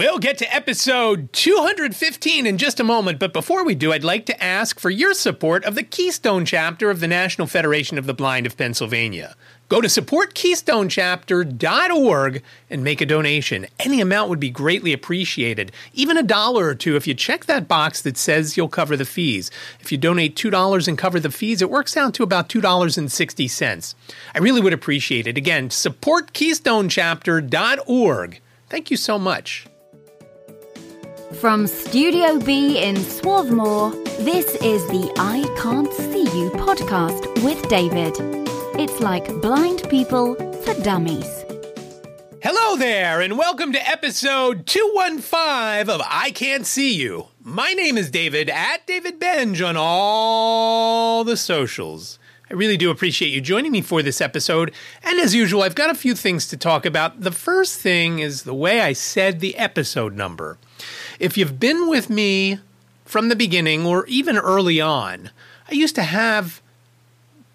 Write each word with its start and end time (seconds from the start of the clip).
We'll 0.00 0.18
get 0.18 0.38
to 0.38 0.50
episode 0.50 1.30
215 1.34 2.46
in 2.46 2.56
just 2.56 2.80
a 2.80 2.84
moment, 2.84 3.18
but 3.18 3.34
before 3.34 3.66
we 3.66 3.74
do, 3.74 3.92
I'd 3.92 4.02
like 4.02 4.24
to 4.24 4.42
ask 4.42 4.80
for 4.80 4.88
your 4.88 5.12
support 5.12 5.62
of 5.66 5.74
the 5.74 5.82
Keystone 5.82 6.46
chapter 6.46 6.88
of 6.88 7.00
the 7.00 7.06
National 7.06 7.46
Federation 7.46 7.98
of 7.98 8.06
the 8.06 8.14
Blind 8.14 8.46
of 8.46 8.56
Pennsylvania. 8.56 9.36
Go 9.68 9.82
to 9.82 9.88
supportkeystonechapter.org 9.88 12.42
and 12.70 12.82
make 12.82 13.02
a 13.02 13.06
donation. 13.06 13.66
Any 13.78 14.00
amount 14.00 14.30
would 14.30 14.40
be 14.40 14.48
greatly 14.48 14.94
appreciated. 14.94 15.70
Even 15.92 16.16
a 16.16 16.22
dollar 16.22 16.68
or 16.68 16.74
two 16.74 16.96
if 16.96 17.06
you 17.06 17.12
check 17.12 17.44
that 17.44 17.68
box 17.68 18.00
that 18.00 18.16
says 18.16 18.56
you'll 18.56 18.68
cover 18.68 18.96
the 18.96 19.04
fees. 19.04 19.50
If 19.80 19.92
you 19.92 19.98
donate 19.98 20.34
$2 20.34 20.88
and 20.88 20.96
cover 20.96 21.20
the 21.20 21.30
fees, 21.30 21.60
it 21.60 21.68
works 21.68 21.94
out 21.94 22.14
to 22.14 22.22
about 22.22 22.48
$2.60. 22.48 23.94
I 24.34 24.38
really 24.38 24.62
would 24.62 24.72
appreciate 24.72 25.26
it. 25.26 25.36
Again, 25.36 25.68
supportkeystonechapter.org. 25.68 28.40
Thank 28.70 28.90
you 28.90 28.96
so 28.96 29.18
much. 29.18 29.66
From 31.38 31.66
Studio 31.68 32.38
B 32.38 32.82
in 32.82 32.96
Swarthmore, 32.96 33.92
this 34.18 34.56
is 34.56 34.84
the 34.88 35.10
I 35.16 35.42
Can't 35.62 35.90
See 35.92 36.24
You 36.24 36.50
podcast 36.50 37.42
with 37.44 37.66
David. 37.68 38.14
It's 38.78 39.00
like 39.00 39.40
blind 39.40 39.88
people 39.88 40.34
for 40.34 40.74
dummies. 40.82 41.44
Hello 42.42 42.76
there, 42.76 43.20
and 43.20 43.38
welcome 43.38 43.72
to 43.72 43.88
episode 43.88 44.66
215 44.66 45.88
of 45.88 46.02
I 46.04 46.32
Can't 46.34 46.66
See 46.66 46.94
You. 46.94 47.28
My 47.42 47.72
name 47.74 47.96
is 47.96 48.10
David 48.10 48.50
at 48.50 48.86
David 48.86 49.18
Benj 49.18 49.62
on 49.62 49.76
all 49.78 51.22
the 51.22 51.36
socials. 51.36 52.18
I 52.50 52.54
really 52.54 52.76
do 52.76 52.90
appreciate 52.90 53.28
you 53.28 53.40
joining 53.40 53.70
me 53.70 53.82
for 53.82 54.02
this 54.02 54.20
episode. 54.20 54.72
And 55.04 55.20
as 55.20 55.34
usual, 55.34 55.62
I've 55.62 55.76
got 55.76 55.90
a 55.90 55.94
few 55.94 56.16
things 56.16 56.48
to 56.48 56.56
talk 56.56 56.84
about. 56.84 57.20
The 57.20 57.30
first 57.30 57.78
thing 57.78 58.18
is 58.18 58.42
the 58.42 58.52
way 58.52 58.80
I 58.80 58.92
said 58.92 59.38
the 59.38 59.56
episode 59.56 60.16
number. 60.16 60.58
If 61.20 61.36
you've 61.36 61.60
been 61.60 61.86
with 61.86 62.08
me 62.08 62.60
from 63.04 63.28
the 63.28 63.36
beginning 63.36 63.84
or 63.84 64.06
even 64.06 64.38
early 64.38 64.80
on, 64.80 65.28
I 65.70 65.74
used 65.74 65.94
to 65.96 66.02
have 66.02 66.62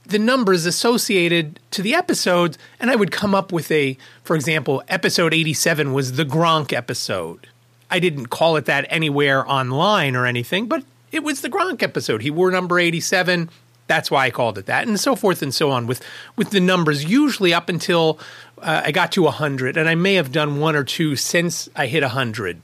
the 0.05 0.19
numbers 0.19 0.67
associated 0.67 1.59
to 1.72 1.81
the 1.81 1.95
episodes, 1.95 2.59
and 2.80 2.91
I 2.91 2.95
would 2.95 3.11
come 3.11 3.33
up 3.33 3.52
with 3.52 3.72
a, 3.72 3.97
for 4.23 4.35
example, 4.35 4.83
episode 4.88 5.33
87 5.33 5.94
was 5.94 6.11
the 6.11 6.25
Gronk 6.25 6.73
episode. 6.73 7.47
I 7.89 7.97
didn't 7.97 8.27
call 8.27 8.55
it 8.55 8.66
that 8.66 8.85
anywhere 8.88 9.49
online 9.49 10.16
or 10.16 10.27
anything, 10.27 10.67
but 10.67 10.83
it 11.11 11.23
was 11.23 11.41
the 11.41 11.50
Gronk 11.50 11.81
episode. 11.81 12.22
He 12.22 12.29
wore 12.29 12.52
number 12.52 12.77
87. 12.77 13.50
That's 13.88 14.11
why 14.11 14.27
I 14.27 14.29
called 14.29 14.59
it 14.59 14.67
that, 14.67 14.88
and 14.88 15.00
so 15.00 15.16
forth 15.16 15.41
and 15.41 15.53
so 15.53 15.72
on 15.72 15.88
with 15.88 16.03
with 16.35 16.52
the 16.52 16.59
numbers. 16.59 17.05
Usually 17.05 17.52
up 17.52 17.67
until 17.67 18.19
uh, 18.59 18.83
I 18.85 18.91
got 18.91 19.11
to 19.13 19.23
100, 19.23 19.75
and 19.75 19.89
I 19.89 19.95
may 19.95 20.13
have 20.13 20.31
done 20.31 20.59
one 20.59 20.75
or 20.75 20.83
two 20.83 21.16
since 21.16 21.67
I 21.75 21.88
hit 21.88 22.03
100 22.03 22.61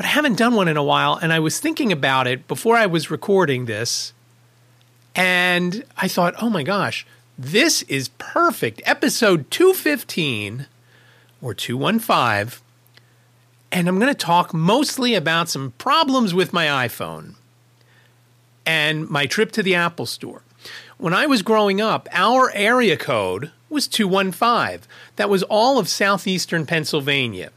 but 0.00 0.06
I 0.06 0.12
haven't 0.12 0.38
done 0.38 0.54
one 0.54 0.66
in 0.66 0.78
a 0.78 0.82
while. 0.82 1.18
And 1.20 1.30
I 1.30 1.40
was 1.40 1.60
thinking 1.60 1.92
about 1.92 2.26
it 2.26 2.48
before 2.48 2.74
I 2.74 2.86
was 2.86 3.10
recording 3.10 3.66
this. 3.66 4.14
And 5.14 5.84
I 5.94 6.08
thought, 6.08 6.32
oh 6.40 6.48
my 6.48 6.62
gosh, 6.62 7.06
this 7.38 7.82
is 7.82 8.08
perfect. 8.16 8.80
Episode 8.86 9.50
215 9.50 10.68
or 11.42 11.52
215. 11.52 12.62
And 13.70 13.88
I'm 13.88 13.98
going 13.98 14.10
to 14.10 14.18
talk 14.18 14.54
mostly 14.54 15.14
about 15.14 15.50
some 15.50 15.74
problems 15.76 16.32
with 16.32 16.54
my 16.54 16.64
iPhone 16.88 17.34
and 18.64 19.06
my 19.10 19.26
trip 19.26 19.52
to 19.52 19.62
the 19.62 19.74
Apple 19.74 20.06
store. 20.06 20.40
When 20.96 21.12
I 21.12 21.26
was 21.26 21.42
growing 21.42 21.78
up, 21.78 22.08
our 22.12 22.50
area 22.54 22.96
code 22.96 23.50
was 23.68 23.86
215. 23.86 24.88
That 25.16 25.28
was 25.28 25.42
all 25.42 25.78
of 25.78 25.90
southeastern 25.90 26.64
Pennsylvania. 26.64 27.50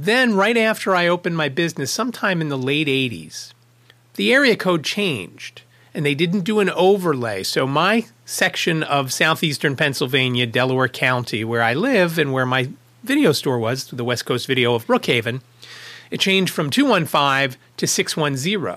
Then, 0.00 0.34
right 0.34 0.56
after 0.56 0.94
I 0.94 1.08
opened 1.08 1.36
my 1.36 1.48
business, 1.48 1.90
sometime 1.90 2.40
in 2.40 2.50
the 2.50 2.56
late 2.56 2.86
80s, 2.86 3.52
the 4.14 4.32
area 4.32 4.54
code 4.54 4.84
changed 4.84 5.62
and 5.92 6.06
they 6.06 6.14
didn't 6.14 6.42
do 6.42 6.60
an 6.60 6.70
overlay. 6.70 7.42
So, 7.42 7.66
my 7.66 8.06
section 8.24 8.84
of 8.84 9.12
southeastern 9.12 9.74
Pennsylvania, 9.74 10.46
Delaware 10.46 10.86
County, 10.86 11.42
where 11.42 11.64
I 11.64 11.74
live 11.74 12.16
and 12.16 12.32
where 12.32 12.46
my 12.46 12.70
video 13.02 13.32
store 13.32 13.58
was, 13.58 13.88
the 13.88 14.04
West 14.04 14.24
Coast 14.24 14.46
Video 14.46 14.76
of 14.76 14.86
Brookhaven, 14.86 15.40
it 16.12 16.20
changed 16.20 16.52
from 16.52 16.70
215 16.70 17.58
to 17.78 17.86
610. 17.88 18.76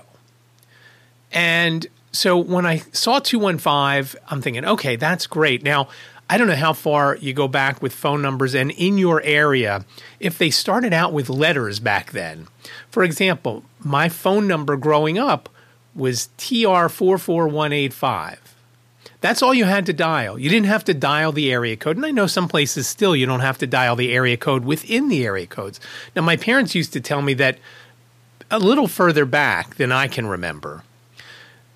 And 1.30 1.86
so 2.10 2.36
when 2.36 2.66
I 2.66 2.78
saw 2.90 3.20
215, 3.20 4.20
I'm 4.26 4.42
thinking, 4.42 4.64
okay, 4.64 4.96
that's 4.96 5.28
great. 5.28 5.62
Now, 5.62 5.86
I 6.32 6.38
don't 6.38 6.46
know 6.46 6.56
how 6.56 6.72
far 6.72 7.16
you 7.16 7.34
go 7.34 7.46
back 7.46 7.82
with 7.82 7.92
phone 7.92 8.22
numbers 8.22 8.54
and 8.54 8.70
in 8.70 8.96
your 8.96 9.20
area 9.20 9.84
if 10.18 10.38
they 10.38 10.48
started 10.48 10.94
out 10.94 11.12
with 11.12 11.28
letters 11.28 11.78
back 11.78 12.12
then. 12.12 12.48
For 12.88 13.04
example, 13.04 13.64
my 13.78 14.08
phone 14.08 14.48
number 14.48 14.78
growing 14.78 15.18
up 15.18 15.50
was 15.94 16.30
TR44185. 16.38 18.38
That's 19.20 19.42
all 19.42 19.52
you 19.52 19.66
had 19.66 19.84
to 19.84 19.92
dial. 19.92 20.38
You 20.38 20.48
didn't 20.48 20.68
have 20.68 20.84
to 20.84 20.94
dial 20.94 21.32
the 21.32 21.52
area 21.52 21.76
code. 21.76 21.98
And 21.98 22.06
I 22.06 22.12
know 22.12 22.26
some 22.26 22.48
places 22.48 22.86
still 22.86 23.14
you 23.14 23.26
don't 23.26 23.40
have 23.40 23.58
to 23.58 23.66
dial 23.66 23.94
the 23.94 24.14
area 24.14 24.38
code 24.38 24.64
within 24.64 25.10
the 25.10 25.26
area 25.26 25.46
codes. 25.46 25.80
Now, 26.16 26.22
my 26.22 26.38
parents 26.38 26.74
used 26.74 26.94
to 26.94 27.00
tell 27.02 27.20
me 27.20 27.34
that 27.34 27.58
a 28.50 28.58
little 28.58 28.88
further 28.88 29.26
back 29.26 29.74
than 29.74 29.92
I 29.92 30.08
can 30.08 30.26
remember 30.26 30.82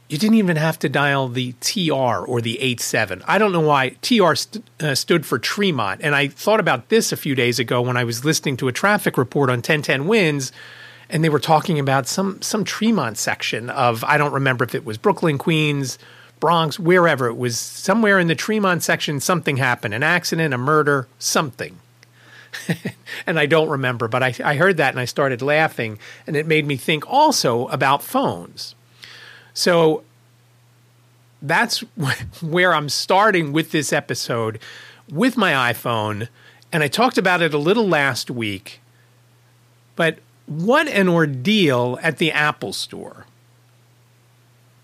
you 0.09 0.19
didn't 0.19 0.37
even 0.37 0.57
have 0.57 0.79
to 0.81 0.89
dial 0.89 1.29
the 1.29 1.53
TR 1.61 1.93
or 2.25 2.41
the 2.41 2.61
87. 2.61 3.23
I 3.27 3.39
don't 3.39 3.53
know 3.53 3.61
why 3.61 3.91
TR 4.03 4.35
st- 4.35 4.65
uh, 4.81 4.95
stood 4.95 5.27
for 5.27 5.39
Tremont. 5.39 6.01
And 6.03 6.15
I 6.15 6.29
thought 6.29 6.61
about 6.61 6.89
this 6.91 7.11
a 7.11 7.17
few 7.17 7.35
days 7.35 7.59
ago 7.59 7.83
when 7.83 7.97
I 7.97 8.05
was 8.05 8.25
listening 8.25 8.57
to 8.59 8.69
a 8.69 8.73
traffic 8.73 9.19
report 9.19 9.51
on 9.51 9.57
1010 9.57 10.07
WINS, 10.07 10.53
and 11.11 11.25
they 11.25 11.29
were 11.29 11.41
talking 11.41 11.79
about 11.79 12.07
some 12.07 12.41
some 12.43 12.65
Tremont 12.65 13.19
section 13.19 13.71
of 13.71 14.05
I 14.05 14.17
don't 14.17 14.33
remember 14.33 14.65
if 14.65 14.75
it 14.75 14.85
was 14.85 14.99
Brooklyn, 14.99 15.39
Queens, 15.39 15.99
Bronx, 16.39 16.79
wherever 16.79 17.27
it 17.27 17.37
was. 17.37 17.59
Somewhere 17.59 18.19
in 18.21 18.29
the 18.29 18.35
Tremont 18.35 18.83
section, 18.83 19.19
something 19.21 19.57
happened, 19.57 19.95
an 19.95 20.03
accident, 20.03 20.55
a 20.55 20.59
murder, 20.59 21.09
something. 21.19 21.79
and 23.27 23.39
I 23.39 23.47
don't 23.47 23.69
remember, 23.69 24.09
but 24.09 24.23
I, 24.23 24.35
I 24.43 24.57
heard 24.57 24.79
that 24.79 24.91
and 24.91 25.01
I 25.01 25.05
started 25.05 25.43
laughing, 25.43 25.99
and 26.27 26.37
it 26.37 26.47
made 26.47 26.67
me 26.67 26.77
think 26.77 27.09
also 27.09 27.67
about 27.69 28.03
phones 28.03 28.75
so 29.57 30.05
that's 31.41 31.81
where 32.43 32.75
I'm 32.75 32.91
starting 32.91 33.53
with 33.53 33.71
this 33.73 33.93
episode 33.93 34.61
with 35.11 35.37
my 35.37 35.73
iPhone. 35.73 36.29
And 36.73 36.83
I 36.83 36.89
talked 36.89 37.17
about 37.17 37.41
it 37.41 37.55
a 37.55 37.59
little 37.59 37.89
last 37.89 38.31
week. 38.31 38.81
But 39.95 40.19
what 40.45 40.89
an 40.89 41.09
ordeal 41.09 41.99
at 42.03 42.19
the 42.19 42.33
Apple 42.33 42.75
Store. 42.75 43.25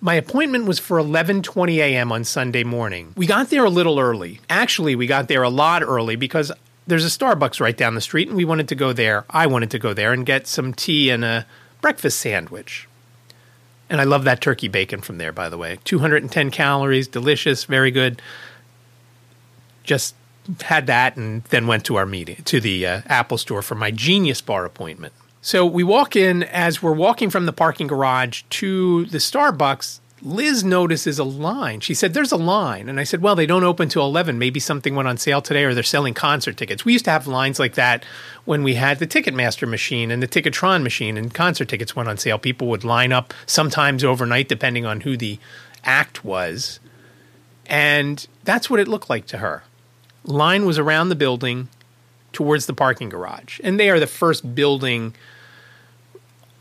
My 0.01 0.15
appointment 0.15 0.65
was 0.65 0.79
for 0.79 0.99
11:20 0.99 1.77
a.m. 1.77 2.11
on 2.11 2.25
Sunday 2.25 2.65
morning. 2.65 3.13
We 3.15 3.27
got 3.27 3.51
there 3.51 3.65
a 3.65 3.71
little 3.71 4.01
early. 4.01 4.41
Actually, 4.49 4.97
we 4.97 5.07
got 5.07 5.29
there 5.29 5.43
a 5.43 5.51
lot 5.51 5.83
early 5.83 6.17
because 6.17 6.51
there's 6.87 7.05
a 7.05 7.09
Starbucks 7.09 7.61
right 7.61 7.77
down 7.77 7.95
the 7.95 8.01
street 8.01 8.27
and 8.27 8.37
we 8.37 8.47
wanted 8.47 8.69
to 8.69 8.75
go 8.75 8.95
there. 8.95 9.27
I 9.29 9.47
wanted 9.47 9.71
to 9.73 9.79
go 9.79 9.93
there 9.93 10.13
and 10.13 10.25
get 10.25 10.47
some 10.47 10.73
tea 10.73 11.11
and 11.11 11.25
a 11.25 11.47
breakfast 11.83 12.19
sandwich. 12.19 12.89
And 13.93 14.01
I 14.01 14.05
love 14.05 14.25
that 14.25 14.41
turkey 14.41 14.69
bacon 14.69 15.03
from 15.03 15.19
there, 15.19 15.33
by 15.33 15.51
the 15.51 15.59
way. 15.59 15.79
210 15.85 16.51
calories, 16.51 17.07
delicious, 17.07 17.65
very 17.65 17.91
good. 17.91 18.23
Just 19.83 20.15
had 20.63 20.87
that 20.87 21.19
and 21.19 21.45
then 21.45 21.67
went 21.67 21.85
to 21.85 21.97
our 21.97 22.07
meeting, 22.07 22.37
to 22.45 22.59
the 22.59 22.87
uh, 22.87 23.01
Apple 23.05 23.37
store 23.37 23.61
for 23.61 23.75
my 23.75 23.91
Genius 23.91 24.41
Bar 24.41 24.65
appointment. 24.65 25.13
So 25.43 25.67
we 25.67 25.85
walk 25.85 26.17
in 26.17 26.43
as 26.45 26.83
we're 26.83 26.95
walking 26.95 27.29
from 27.29 27.45
the 27.45 27.53
parking 27.53 27.87
garage 27.87 28.45
to 28.49 29.05
the 29.05 29.19
Starbucks. 29.19 30.01
Liz 30.25 30.63
notices 30.63 31.19
a 31.19 31.25
line. 31.25 31.81
She 31.81 31.95
said, 31.95 32.15
There's 32.15 32.31
a 32.31 32.37
line. 32.37 32.89
And 32.89 33.01
I 33.01 33.05
said, 33.05 33.23
Well, 33.23 33.35
they 33.35 33.47
don't 33.47 33.65
open 33.65 33.89
till 33.89 34.05
11. 34.05 34.39
Maybe 34.39 34.61
something 34.61 34.95
went 34.95 35.09
on 35.09 35.17
sale 35.17 35.43
today 35.43 35.65
or 35.65 35.75
they're 35.75 35.83
selling 35.83 36.15
concert 36.15 36.57
tickets. 36.57 36.85
We 36.85 36.93
used 36.93 37.07
to 37.07 37.11
have 37.11 37.27
lines 37.27 37.59
like 37.59 37.75
that 37.75 38.05
when 38.45 38.63
we 38.63 38.75
had 38.75 39.01
the 39.01 39.07
Ticketmaster 39.07 39.69
machine 39.69 40.13
and 40.13 40.23
the 40.23 40.29
Ticketron 40.29 40.85
machine 40.85 41.17
and 41.17 41.35
concert 41.35 41.69
tickets 41.69 41.97
went 41.97 42.09
on 42.09 42.19
sale. 42.19 42.39
People 42.39 42.69
would 42.69 42.85
line 42.85 43.13
up 43.13 43.35
sometimes 43.47 44.05
overnight, 44.05 44.49
depending 44.49 44.87
on 44.87 45.01
who 45.01 45.17
the 45.17 45.41
act 45.85 46.25
was. 46.25 46.79
And 47.67 48.25
that's 48.45 48.71
what 48.71 48.79
it 48.79 48.87
looked 48.87 49.11
like 49.11 49.27
to 49.27 49.39
her. 49.39 49.65
Line 50.25 50.67
was 50.67 50.79
around 50.79 51.09
the 51.09 51.17
building 51.17 51.69
towards 52.33 52.67
the 52.67 52.75
parking 52.75 53.09
garage. 53.09 53.61
And 53.65 53.79
they 53.79 53.91
are 53.91 53.99
the 53.99 54.07
first 54.07 54.55
building 54.55 55.15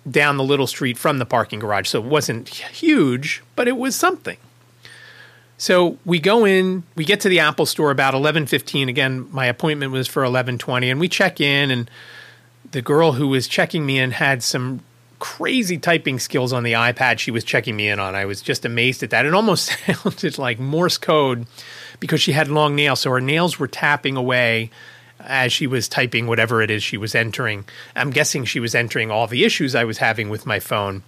down 0.10 0.38
the 0.38 0.44
little 0.44 0.68
street 0.68 0.98
from 0.98 1.18
the 1.18 1.26
parking 1.26 1.60
garage. 1.60 1.88
So 1.88 2.00
it 2.00 2.06
wasn't 2.06 2.50
huge, 2.50 3.44
but 3.56 3.68
it 3.68 3.78
was 3.78 3.96
something. 3.96 4.38
So 5.58 6.00
we 6.06 6.20
go 6.20 6.44
in, 6.44 6.84
we 6.96 7.06
get 7.06 7.20
to 7.22 7.30
the 7.30 7.40
Apple 7.40 7.68
store 7.68 7.92
about 7.92 8.16
11:15. 8.16 8.90
Again, 8.90 9.28
my 9.32 9.46
appointment 9.46 9.92
was 9.92 10.08
for 10.08 10.24
11:20 10.24 10.90
and 10.90 11.00
we 11.00 11.08
check 11.08 11.40
in 11.40 11.70
and 11.70 11.90
the 12.72 12.82
girl 12.82 13.14
who 13.14 13.28
was 13.28 13.48
checking 13.48 13.86
me 13.86 14.00
in 14.00 14.12
had 14.12 14.42
some 14.42 14.82
crazy 15.20 15.78
typing 15.78 16.18
skills 16.18 16.52
on 16.52 16.64
the 16.64 16.74
iPad 16.74 17.20
she 17.20 17.30
was 17.30 17.44
checking 17.44 17.76
me 17.76 17.88
in 17.88 18.00
on. 18.00 18.16
I 18.16 18.26
was 18.26 18.42
just 18.42 18.66
amazed 18.66 19.04
at 19.04 19.12
that. 19.12 19.26
It 19.26 19.36
almost 19.36 19.72
sounded 19.86 20.40
like 20.40 20.60
Morse 20.60 20.98
code 20.98 21.46
because 22.00 22.22
she 22.22 22.32
had 22.32 22.48
long 22.48 22.76
nails, 22.76 23.02
so 23.02 23.12
her 23.12 23.22
nails 23.22 23.60
were 23.60 23.68
tapping 23.68 24.18
away 24.18 24.72
as 25.26 25.54
she 25.54 25.68
was 25.68 25.88
typing 25.88 26.28
whatever 26.28 26.62
it 26.62 26.70
is 26.70 26.84
she 26.84 26.98
was 26.98 27.16
entering. 27.16 27.66
I'm 27.96 28.12
guessing 28.12 28.46
she 28.46 28.60
was 28.60 28.76
entering 28.76 29.12
all 29.12 29.28
the 29.28 29.44
issues 29.44 29.76
I 29.76 29.84
was 29.84 30.00
having 30.00 30.30
with 30.30 30.46
my 30.46 30.60
phone. 30.60 31.04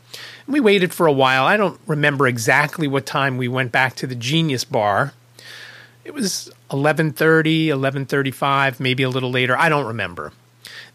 And 0.45 0.53
we 0.53 0.59
waited 0.59 0.93
for 0.93 1.07
a 1.07 1.11
while. 1.11 1.45
I 1.45 1.57
don't 1.57 1.79
remember 1.87 2.27
exactly 2.27 2.87
what 2.87 3.05
time 3.05 3.37
we 3.37 3.47
went 3.47 3.71
back 3.71 3.95
to 3.95 4.07
the 4.07 4.15
Genius 4.15 4.63
Bar. 4.63 5.13
It 6.03 6.13
was 6.13 6.51
11:30, 6.69 7.67
11:35, 7.67 8.79
maybe 8.79 9.03
a 9.03 9.09
little 9.09 9.31
later. 9.31 9.57
I 9.57 9.69
don't 9.69 9.87
remember. 9.87 10.33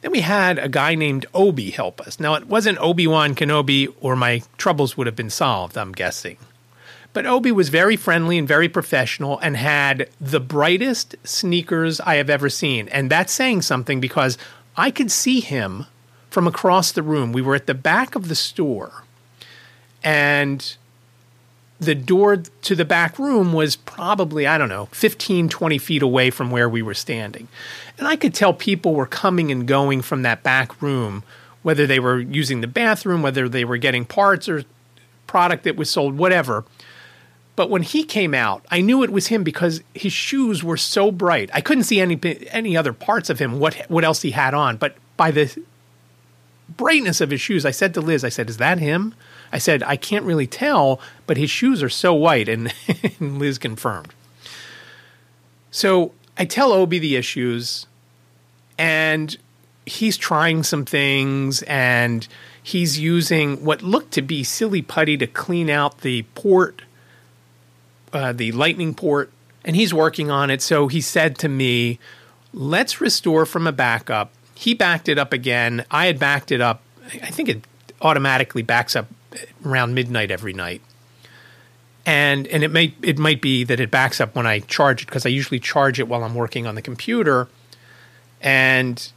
Then 0.01 0.13
we 0.13 0.21
had 0.21 0.59
a 0.59 0.69
guy 0.69 0.95
named 0.95 1.27
Obi 1.35 1.71
help 1.71 2.01
us. 2.01 2.21
Now 2.21 2.35
it 2.35 2.47
wasn't 2.47 2.79
Obi-Wan 2.79 3.35
Kenobi 3.35 3.93
or 4.01 4.15
my 4.17 4.43
troubles 4.57 4.97
would 4.97 5.07
have 5.07 5.17
been 5.17 5.31
solved, 5.31 5.77
I'm 5.77 5.93
guessing. 5.93 6.37
But 7.13 7.27
Obi 7.27 7.51
was 7.51 7.69
very 7.69 7.97
friendly 7.97 8.39
and 8.39 8.47
very 8.47 8.69
professional 8.69 9.39
and 9.39 9.57
had 9.57 10.09
the 10.21 10.41
brightest 10.41 11.17
sneakers 11.25 12.01
I 12.01 12.17
have 12.17 12.31
ever 12.31 12.49
seen. 12.49 12.89
And 12.89 13.11
that's 13.11 13.33
saying 13.33 13.63
something 13.63 14.01
because 14.01 14.39
I 14.77 14.91
could 14.91 15.11
see 15.11 15.41
him 15.41 15.87
from 16.31 16.47
across 16.47 16.93
the 16.93 17.03
room. 17.03 17.33
We 17.33 17.43
were 17.43 17.55
at 17.55 17.67
the 17.67 17.75
back 17.75 18.15
of 18.15 18.29
the 18.29 18.35
store. 18.35 19.05
And 20.05 20.77
the 21.81 21.95
door 21.95 22.37
to 22.37 22.75
the 22.75 22.85
back 22.85 23.19
room 23.19 23.53
was 23.53 23.77
probably, 23.77 24.47
I 24.47 24.59
don't 24.59 24.69
know, 24.69 24.87
15, 24.87 25.49
20 25.49 25.79
feet 25.79 26.03
away 26.03 26.31
from 26.31 26.51
where 26.51 26.69
we 26.69 26.83
were 26.83 26.95
standing. 26.95 27.49
And 27.99 28.07
I 28.07 28.17
could 28.17 28.35
tell 28.35 28.53
people 28.53 28.95
were 28.95 29.07
coming 29.07 29.51
and 29.51 29.67
going 29.67 30.03
from 30.03 30.23
that 30.23 30.43
back 30.43 30.81
room, 30.83 31.23
whether 31.63 31.87
they 31.87 32.01
were 32.01 32.21
using 32.21 32.61
the 32.61 32.67
bathroom, 32.67 33.23
whether 33.23 33.49
they 33.49 33.65
were 33.65 33.77
getting 33.77 34.05
parts 34.05 34.49
or 34.49 34.65
product 35.27 35.65
that 35.65 35.77
was 35.77 35.91
sold, 35.91 36.17
whatever. 36.17 36.65
But 37.59 37.71
when 37.71 37.83
he 37.83 38.05
came 38.05 38.35
out, 38.35 38.65
I 38.71 38.81
knew 38.81 39.03
it 39.03 39.11
was 39.11 39.27
him 39.27 39.43
because 39.43 39.83
his 39.93 40.13
shoes 40.13 40.63
were 40.63 40.77
so 40.77 41.11
bright. 41.11 41.51
I 41.53 41.61
couldn't 41.61 41.83
see 41.83 42.01
any 42.01 42.17
any 42.53 42.77
other 42.77 42.93
parts 42.93 43.31
of 43.31 43.41
him, 43.41 43.59
what 43.59 43.75
what 43.89 44.05
else 44.05 44.23
he 44.23 44.31
had 44.31 44.55
on, 44.55 44.77
but 44.77 44.95
by 45.17 45.33
the 45.33 45.53
brightness 46.77 47.21
of 47.21 47.31
his 47.31 47.41
shoes, 47.41 47.67
I 47.67 47.73
said 47.73 47.95
to 47.95 48.01
Liz, 48.01 48.23
I 48.23 48.29
said, 48.29 48.49
"Is 48.49 48.59
that 48.59 48.79
him?" 48.79 49.13
I 49.53 49.59
said, 49.59 49.83
"I 49.83 49.97
can't 49.97 50.25
really 50.25 50.47
tell, 50.47 51.01
but 51.27 51.37
his 51.37 51.51
shoes 51.51 51.83
are 51.83 51.89
so 51.89 52.15
white." 52.15 52.49
And, 52.49 52.73
and 53.19 53.41
Liz 53.41 53.59
confirmed. 53.59 54.15
So 55.73 56.13
I 56.37 56.45
tell 56.45 56.73
Obi 56.73 57.01
the 57.01 57.17
issues, 57.17 57.89
and 58.79 59.37
he's 59.85 60.17
trying 60.17 60.63
some 60.63 60.85
things, 60.85 61.63
and 61.63 62.29
he's 62.63 63.01
using 63.01 63.65
what 63.65 63.83
looked 63.83 64.13
to 64.13 64.23
be 64.23 64.45
silly 64.45 64.81
putty 64.81 65.17
to 65.17 65.27
clean 65.27 65.69
out 65.69 66.03
the 66.03 66.23
port 66.37 66.83
uh, 68.13 68.33
the 68.33 68.53
lightning 68.53 68.95
port, 68.95 69.31
and 69.65 69.77
he's 69.77 69.93
working 69.93 70.31
on 70.31 70.51
it. 70.51 70.63
So 70.63 70.89
he 70.89 71.01
said 71.01 71.39
to 71.39 71.49
me, 71.49 71.99
"Let's 72.53 73.01
restore 73.01 73.47
from 73.47 73.67
a 73.67 73.73
backup." 73.73 74.33
He 74.55 74.75
backed 74.75 75.09
it 75.09 75.19
up 75.19 75.33
again. 75.33 75.85
I 75.91 76.07
had 76.07 76.19
backed 76.19 76.51
it 76.51 76.61
up. 76.61 76.83
I 77.07 77.31
think 77.31 77.49
it 77.49 77.65
automatically 78.01 78.63
backs 78.63 78.97
up 78.97 79.07
around 79.65 79.95
midnight 79.95 80.31
every 80.31 80.53
night. 80.53 80.81
And 82.07 82.47
and 82.49 82.65
it 82.65 82.71
may 82.71 82.95
it 83.03 83.19
might 83.19 83.41
be 83.41 83.65
that 83.65 83.81
it 83.81 83.91
backs 83.91 84.21
up 84.21 84.35
when 84.35 84.47
I 84.47 84.61
charge 84.61 85.03
it 85.03 85.07
because 85.07 85.27
I 85.27 85.29
usually 85.29 85.61
charge 85.61 86.01
it 86.01 86.09
while 86.09 86.25
I'm 86.25 86.35
working 86.35 86.67
on 86.67 86.75
the 86.75 86.83
computer. 86.83 87.49
And 88.41 89.11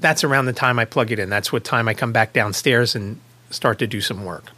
that's 0.00 0.22
around 0.22 0.46
the 0.46 0.52
time 0.52 0.78
I 0.78 0.84
plug 0.84 1.10
it 1.10 1.18
in. 1.18 1.28
That's 1.28 1.52
what 1.52 1.64
time 1.64 1.88
I 1.88 1.94
come 1.94 2.12
back 2.12 2.32
downstairs 2.32 2.94
and 2.94 3.20
start 3.50 3.78
to 3.78 3.86
do 3.86 4.00
some 4.00 4.24
work. 4.24 4.50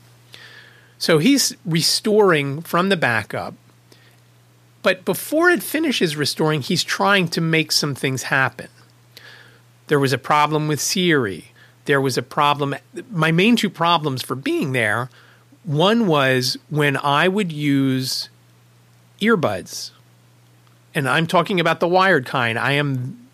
So 0.99 1.19
he's 1.19 1.55
restoring 1.65 2.63
from 2.63 2.89
the 2.89 2.97
backup. 2.97 3.55
But 4.83 5.05
before 5.05 5.51
it 5.51 5.63
finishes 5.63 6.17
restoring, 6.17 6.63
he's 6.63 6.85
trying 6.85 7.29
to 7.29 7.41
make 7.41 7.73
some 7.73 7.95
things 7.95 8.25
happen. 8.25 8.69
There 9.89 10.01
was 10.01 10.13
a 10.13 10.19
problem 10.19 10.69
with 10.69 10.81
Siri. 10.81 11.53
There 11.87 12.01
was 12.01 12.17
a 12.17 12.23
problem. 12.23 12.75
My 13.11 13.33
main 13.33 13.57
two 13.57 13.71
problems 13.71 14.23
for 14.23 14.35
being 14.35 14.73
there 14.73 15.11
one 15.67 16.07
was 16.07 16.57
when 16.71 16.97
I 16.97 17.27
would 17.27 17.51
use 17.51 18.29
earbuds, 19.21 19.91
and 20.95 21.09
I'm 21.09 21.27
talking 21.27 21.59
about 21.59 21.81
the 21.81 21.89
wired 21.89 22.25
kind. 22.25 22.59
I 22.59 22.73
am. 22.73 23.29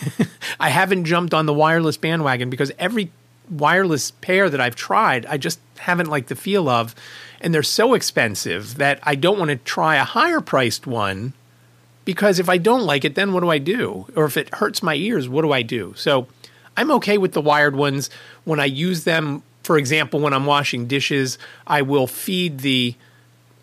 I 0.60 0.68
haven't 0.68 1.04
jumped 1.06 1.34
on 1.34 1.46
the 1.46 1.52
wireless 1.52 1.96
bandwagon 1.96 2.50
because 2.50 2.70
every 2.78 3.10
wireless 3.50 4.10
pair 4.10 4.48
that 4.48 4.60
I've 4.60 4.76
tried, 4.76 5.26
I 5.26 5.36
just 5.36 5.60
haven't 5.78 6.10
liked 6.10 6.28
the 6.28 6.36
feel 6.36 6.68
of. 6.68 6.94
And 7.40 7.52
they're 7.52 7.62
so 7.62 7.94
expensive 7.94 8.76
that 8.76 9.00
I 9.02 9.14
don't 9.14 9.38
want 9.38 9.50
to 9.50 9.56
try 9.56 9.96
a 9.96 10.04
higher 10.04 10.40
priced 10.40 10.86
one 10.86 11.32
because 12.04 12.38
if 12.38 12.48
I 12.48 12.58
don't 12.58 12.82
like 12.82 13.04
it, 13.04 13.14
then 13.14 13.32
what 13.32 13.40
do 13.40 13.50
I 13.50 13.58
do? 13.58 14.06
Or 14.16 14.24
if 14.24 14.36
it 14.36 14.54
hurts 14.54 14.82
my 14.82 14.94
ears, 14.94 15.28
what 15.28 15.42
do 15.42 15.52
I 15.52 15.62
do? 15.62 15.94
So 15.96 16.26
I'm 16.76 16.90
okay 16.92 17.18
with 17.18 17.32
the 17.32 17.40
wired 17.40 17.76
ones. 17.76 18.10
When 18.44 18.60
I 18.60 18.64
use 18.64 19.04
them, 19.04 19.42
for 19.62 19.76
example, 19.76 20.20
when 20.20 20.32
I'm 20.32 20.46
washing 20.46 20.86
dishes, 20.86 21.38
I 21.66 21.82
will 21.82 22.06
feed 22.06 22.58
the 22.58 22.94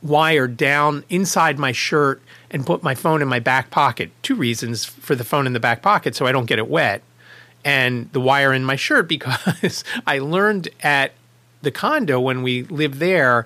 wire 0.02 0.48
down 0.48 1.04
inside 1.10 1.60
my 1.60 1.74
shirt 1.74 2.22
and 2.52 2.66
put 2.66 2.84
my 2.84 2.96
phone 2.96 3.22
in 3.22 3.28
my 3.28 3.40
back 3.40 3.70
pocket. 3.70 4.12
Two 4.24 4.36
reasons 4.36 4.86
for 4.86 5.16
the 5.16 5.26
phone 5.26 5.46
in 5.46 5.54
the 5.54 5.60
back 5.60 5.82
pocket 5.82 6.16
so 6.16 6.26
I 6.26 6.32
don't 6.32 6.46
get 6.46 6.60
it 6.60 6.68
wet 6.68 7.02
and 7.64 8.12
the 8.14 8.22
wire 8.22 8.54
in 8.54 8.64
my 8.64 8.76
shirt 8.76 9.08
because 9.08 9.84
I 10.08 10.20
learned 10.20 10.70
at 10.82 11.14
the 11.62 11.72
condo 11.72 12.20
when 12.20 12.42
we 12.42 12.64
lived 12.64 12.96
there, 12.96 13.46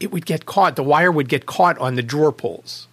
it 0.00 0.10
would 0.12 0.26
get 0.26 0.46
caught, 0.46 0.76
the 0.76 0.82
wire 0.82 1.12
would 1.12 1.28
get 1.28 1.46
caught 1.46 1.78
on 1.78 1.94
the 1.94 2.02
drawer 2.02 2.32
pulls. 2.32 2.88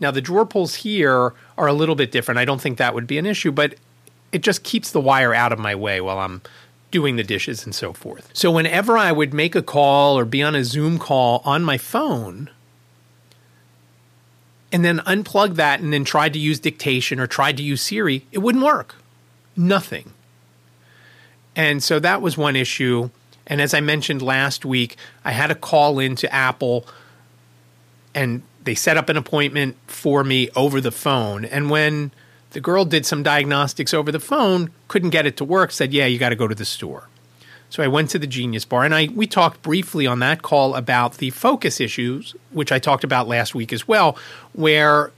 Now, 0.00 0.12
the 0.12 0.20
drawer 0.20 0.46
pulls 0.46 0.76
here 0.76 1.34
are 1.56 1.66
a 1.66 1.72
little 1.72 1.96
bit 1.96 2.12
different. 2.12 2.38
I 2.38 2.44
don't 2.44 2.60
think 2.60 2.78
that 2.78 2.94
would 2.94 3.06
be 3.06 3.18
an 3.18 3.26
issue, 3.26 3.50
but 3.50 3.74
it 4.30 4.42
just 4.42 4.62
keeps 4.62 4.92
the 4.92 5.00
wire 5.00 5.34
out 5.34 5.52
of 5.52 5.58
my 5.58 5.74
way 5.74 6.00
while 6.00 6.18
I'm 6.20 6.42
doing 6.92 7.16
the 7.16 7.24
dishes 7.24 7.64
and 7.64 7.74
so 7.74 7.92
forth. 7.92 8.30
So, 8.32 8.52
whenever 8.52 8.96
I 8.96 9.10
would 9.10 9.34
make 9.34 9.56
a 9.56 9.62
call 9.62 10.16
or 10.16 10.24
be 10.24 10.40
on 10.40 10.54
a 10.54 10.62
Zoom 10.62 10.98
call 10.98 11.42
on 11.44 11.64
my 11.64 11.78
phone, 11.78 12.50
and 14.70 14.84
then 14.84 15.00
unplug 15.00 15.56
that 15.56 15.80
and 15.80 15.92
then 15.92 16.04
tried 16.04 16.32
to 16.34 16.38
use 16.38 16.60
dictation 16.60 17.18
or 17.18 17.26
tried 17.26 17.56
to 17.56 17.62
use 17.62 17.82
Siri, 17.82 18.24
it 18.30 18.38
wouldn't 18.38 18.64
work 18.64 18.96
nothing. 19.58 20.12
And 21.56 21.82
so 21.82 21.98
that 21.98 22.22
was 22.22 22.38
one 22.38 22.56
issue. 22.56 23.10
And 23.46 23.60
as 23.60 23.74
I 23.74 23.80
mentioned 23.80 24.22
last 24.22 24.64
week, 24.64 24.96
I 25.24 25.32
had 25.32 25.50
a 25.50 25.54
call 25.54 25.98
into 25.98 26.32
Apple 26.32 26.86
and 28.14 28.42
they 28.64 28.74
set 28.74 28.96
up 28.96 29.08
an 29.08 29.16
appointment 29.16 29.76
for 29.86 30.22
me 30.22 30.50
over 30.54 30.80
the 30.80 30.90
phone. 30.90 31.44
And 31.44 31.70
when 31.70 32.12
the 32.50 32.60
girl 32.60 32.84
did 32.84 33.06
some 33.06 33.22
diagnostics 33.22 33.92
over 33.92 34.12
the 34.12 34.20
phone, 34.20 34.70
couldn't 34.88 35.10
get 35.10 35.26
it 35.26 35.36
to 35.38 35.44
work, 35.44 35.72
said, 35.72 35.92
Yeah, 35.92 36.06
you 36.06 36.18
got 36.18 36.30
to 36.30 36.36
go 36.36 36.48
to 36.48 36.54
the 36.54 36.64
store. 36.64 37.08
So 37.70 37.82
I 37.82 37.88
went 37.88 38.10
to 38.10 38.18
the 38.18 38.26
Genius 38.26 38.64
Bar 38.64 38.84
and 38.84 38.94
I 38.94 39.08
we 39.14 39.26
talked 39.26 39.62
briefly 39.62 40.06
on 40.06 40.20
that 40.20 40.42
call 40.42 40.74
about 40.74 41.18
the 41.18 41.30
focus 41.30 41.80
issues, 41.80 42.34
which 42.50 42.72
I 42.72 42.78
talked 42.78 43.04
about 43.04 43.28
last 43.28 43.54
week 43.54 43.72
as 43.72 43.86
well, 43.86 44.16
where 44.52 45.12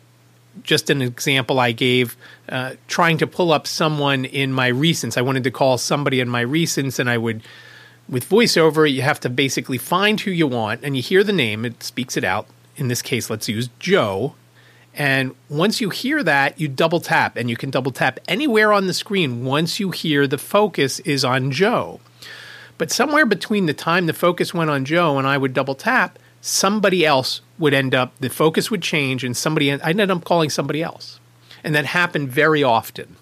just 0.63 0.91
an 0.91 1.03
example 1.03 1.61
I 1.61 1.73
gave, 1.73 2.17
uh, 2.49 2.75
trying 2.89 3.19
to 3.19 3.27
pull 3.27 3.53
up 3.53 3.67
someone 3.67 4.25
in 4.25 4.53
my 4.53 4.71
recents. 4.71 5.17
I 5.17 5.23
wanted 5.23 5.45
to 5.45 5.51
call 5.51 5.79
somebody 5.79 6.21
in 6.21 6.29
my 6.29 6.45
recents, 6.45 6.99
and 6.99 7.09
I 7.09 7.19
would, 7.19 7.43
with 8.09 8.29
voiceover, 8.29 8.91
you 8.91 9.03
have 9.03 9.21
to 9.21 9.29
basically 9.29 9.79
find 9.79 10.21
who 10.21 10.31
you 10.31 10.47
want, 10.47 10.81
and 10.83 10.97
you 10.97 11.03
hear 11.03 11.25
the 11.25 11.33
name, 11.33 11.65
it 11.65 11.83
speaks 11.83 12.17
it 12.17 12.25
out. 12.25 12.47
In 12.77 12.89
this 12.89 13.03
case, 13.03 13.31
let's 13.31 13.49
use 13.49 13.69
Joe. 13.79 14.35
And 14.95 15.35
once 15.49 15.81
you 15.81 15.91
hear 15.91 16.23
that, 16.25 16.61
you 16.61 16.67
double 16.67 17.01
tap, 17.01 17.37
and 17.37 17.49
you 17.49 17.57
can 17.57 17.71
double 17.71 17.93
tap 17.93 18.19
anywhere 18.27 18.73
on 18.73 18.87
the 18.87 18.95
screen 18.95 19.45
once 19.45 19.79
you 19.79 19.91
hear 19.91 20.27
the 20.27 20.39
focus 20.39 20.99
is 21.01 21.25
on 21.25 21.51
Joe. 21.51 22.01
But 22.81 22.91
somewhere 22.91 23.27
between 23.27 23.67
the 23.67 23.75
time 23.75 24.07
the 24.07 24.15
focus 24.15 24.55
went 24.55 24.71
on 24.71 24.87
Joe 24.87 25.19
and 25.19 25.27
I 25.27 25.37
would 25.37 25.53
double 25.53 25.75
tap, 25.75 26.19
somebody 26.41 27.05
else 27.05 27.41
would 27.59 27.75
end 27.75 27.95
up, 27.95 28.13
the 28.19 28.31
focus 28.31 28.71
would 28.71 28.83
change, 28.83 29.25
and 29.25 29.37
somebody, 29.37 29.71
I 29.71 29.91
ended 29.91 30.11
up 30.11 30.25
calling 30.25 30.51
somebody 30.51 30.83
else. 30.83 31.21
And 31.63 31.75
that 31.75 31.87
happened 31.87 32.31
very 32.31 32.63
often. 32.63 33.17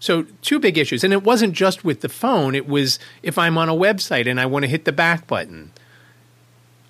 So, 0.00 0.24
two 0.42 0.58
big 0.58 0.76
issues. 0.76 1.04
And 1.04 1.12
it 1.12 1.22
wasn't 1.22 1.54
just 1.54 1.84
with 1.84 2.00
the 2.00 2.08
phone, 2.08 2.54
it 2.54 2.68
was 2.68 2.98
if 3.22 3.38
I'm 3.38 3.56
on 3.56 3.68
a 3.68 3.74
website 3.74 4.28
and 4.28 4.40
I 4.40 4.46
want 4.46 4.64
to 4.64 4.68
hit 4.68 4.84
the 4.84 4.92
back 4.92 5.26
button, 5.26 5.72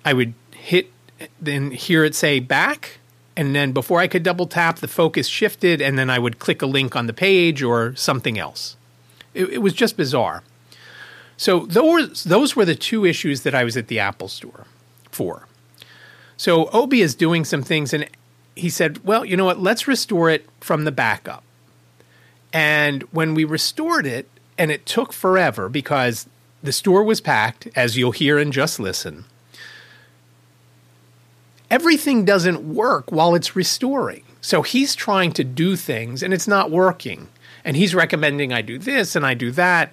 I 0.03 0.13
would 0.13 0.33
hit, 0.51 0.91
then 1.39 1.71
hear 1.71 2.03
it 2.03 2.15
say 2.15 2.39
back. 2.39 2.99
And 3.37 3.55
then 3.55 3.71
before 3.71 3.99
I 3.99 4.07
could 4.07 4.23
double 4.23 4.47
tap, 4.47 4.79
the 4.79 4.87
focus 4.87 5.27
shifted, 5.27 5.81
and 5.81 5.99
then 5.99 6.09
I 6.09 6.19
would 6.19 6.39
click 6.39 6.61
a 6.61 6.65
link 6.65 6.95
on 6.95 7.05
the 7.05 7.13
page 7.13 7.61
or 7.61 7.95
something 7.95 8.39
else. 8.39 8.75
It, 9.33 9.49
it 9.49 9.57
was 9.59 9.73
just 9.73 9.97
bizarre. 9.97 10.43
So, 11.37 11.65
those, 11.65 12.23
those 12.23 12.55
were 12.55 12.65
the 12.65 12.75
two 12.75 13.05
issues 13.05 13.43
that 13.43 13.53
I 13.53 13.63
was 13.63 13.77
at 13.77 13.87
the 13.87 13.99
Apple 13.99 14.29
store 14.29 14.65
for. 15.15 15.47
So 16.37 16.67
Obi 16.71 17.01
is 17.01 17.15
doing 17.15 17.45
some 17.45 17.63
things, 17.63 17.93
and 17.93 18.07
he 18.55 18.69
said, 18.69 19.03
Well, 19.05 19.25
you 19.25 19.37
know 19.37 19.45
what? 19.45 19.59
Let's 19.59 19.87
restore 19.87 20.29
it 20.29 20.45
from 20.59 20.83
the 20.83 20.91
backup. 20.91 21.43
And 22.53 23.03
when 23.11 23.33
we 23.33 23.43
restored 23.43 24.05
it, 24.05 24.29
and 24.57 24.71
it 24.71 24.85
took 24.85 25.11
forever 25.11 25.69
because 25.69 26.27
the 26.63 26.71
store 26.71 27.03
was 27.03 27.21
packed, 27.21 27.67
as 27.75 27.97
you'll 27.97 28.11
hear 28.11 28.37
and 28.37 28.53
just 28.53 28.79
listen, 28.79 29.25
everything 31.69 32.25
doesn't 32.25 32.73
work 32.73 33.11
while 33.11 33.35
it's 33.35 33.55
restoring. 33.55 34.23
So 34.41 34.61
he's 34.61 34.95
trying 34.95 35.31
to 35.33 35.43
do 35.43 35.75
things 35.75 36.23
and 36.23 36.33
it's 36.33 36.47
not 36.47 36.71
working. 36.71 37.27
And 37.63 37.75
he's 37.75 37.95
recommending 37.95 38.53
I 38.53 38.61
do 38.61 38.77
this 38.77 39.15
and 39.15 39.25
I 39.25 39.33
do 39.33 39.51
that. 39.51 39.91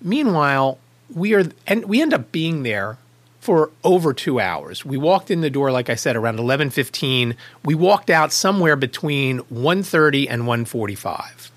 Meanwhile, 0.00 0.78
we 1.12 1.34
are 1.34 1.44
and 1.66 1.86
we 1.86 2.02
end 2.02 2.12
up 2.12 2.30
being 2.30 2.62
there 2.62 2.98
for 3.46 3.70
over 3.84 4.12
two 4.12 4.40
hours. 4.40 4.84
We 4.84 4.96
walked 4.96 5.30
in 5.30 5.40
the 5.40 5.50
door, 5.50 5.70
like 5.70 5.88
I 5.88 5.94
said, 5.94 6.16
around 6.16 6.40
eleven 6.40 6.68
fifteen. 6.68 7.36
We 7.64 7.76
walked 7.76 8.10
out 8.10 8.32
somewhere 8.32 8.74
between 8.74 9.38
1.30 9.42 10.26
and 10.28 10.42
1.45. 10.42 11.50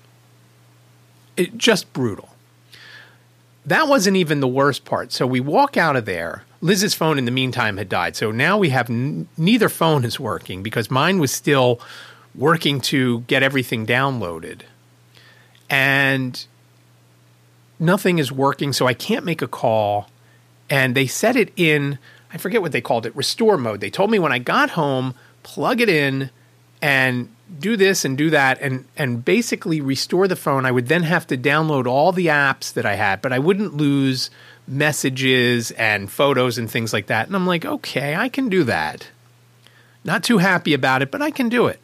It 1.36 1.58
just 1.58 1.92
brutal. 1.92 2.28
That 3.66 3.88
wasn't 3.88 4.16
even 4.16 4.38
the 4.38 4.46
worst 4.48 4.84
part. 4.84 5.10
So 5.10 5.26
we 5.26 5.40
walk 5.40 5.76
out 5.76 5.96
of 5.96 6.04
there. 6.04 6.44
Liz's 6.60 6.94
phone 6.94 7.18
in 7.18 7.24
the 7.24 7.30
meantime 7.32 7.76
had 7.76 7.88
died. 7.88 8.14
So 8.14 8.30
now 8.30 8.56
we 8.56 8.68
have 8.68 8.88
n- 8.88 9.26
neither 9.36 9.68
phone 9.68 10.04
is 10.04 10.20
working 10.20 10.62
because 10.62 10.92
mine 10.92 11.18
was 11.18 11.32
still 11.32 11.80
working 12.36 12.80
to 12.82 13.20
get 13.22 13.42
everything 13.42 13.84
downloaded. 13.84 14.60
And 15.68 16.46
nothing 17.80 18.20
is 18.20 18.30
working, 18.30 18.72
so 18.72 18.86
I 18.86 18.94
can't 18.94 19.24
make 19.24 19.42
a 19.42 19.48
call. 19.48 20.08
And 20.70 20.94
they 20.94 21.06
set 21.06 21.36
it 21.36 21.52
in, 21.56 21.98
I 22.32 22.38
forget 22.38 22.62
what 22.62 22.72
they 22.72 22.80
called 22.80 23.04
it, 23.04 23.14
restore 23.16 23.58
mode. 23.58 23.80
They 23.80 23.90
told 23.90 24.10
me 24.10 24.18
when 24.18 24.32
I 24.32 24.38
got 24.38 24.70
home, 24.70 25.14
plug 25.42 25.80
it 25.80 25.88
in 25.88 26.30
and 26.80 27.28
do 27.58 27.76
this 27.76 28.04
and 28.04 28.16
do 28.16 28.30
that 28.30 28.60
and 28.60 28.84
and 28.96 29.24
basically 29.24 29.80
restore 29.80 30.28
the 30.28 30.36
phone. 30.36 30.64
I 30.64 30.70
would 30.70 30.86
then 30.86 31.02
have 31.02 31.26
to 31.26 31.36
download 31.36 31.86
all 31.86 32.12
the 32.12 32.26
apps 32.26 32.72
that 32.74 32.86
I 32.86 32.94
had, 32.94 33.20
but 33.20 33.32
I 33.32 33.38
wouldn't 33.38 33.76
lose 33.76 34.30
messages 34.68 35.72
and 35.72 36.10
photos 36.10 36.58
and 36.58 36.70
things 36.70 36.92
like 36.92 37.06
that. 37.06 37.26
And 37.26 37.34
I'm 37.34 37.46
like, 37.46 37.64
okay, 37.64 38.14
I 38.14 38.28
can 38.28 38.48
do 38.48 38.62
that. 38.64 39.08
Not 40.04 40.22
too 40.22 40.38
happy 40.38 40.72
about 40.72 41.02
it, 41.02 41.10
but 41.10 41.20
I 41.20 41.30
can 41.30 41.48
do 41.48 41.66
it. 41.66 41.80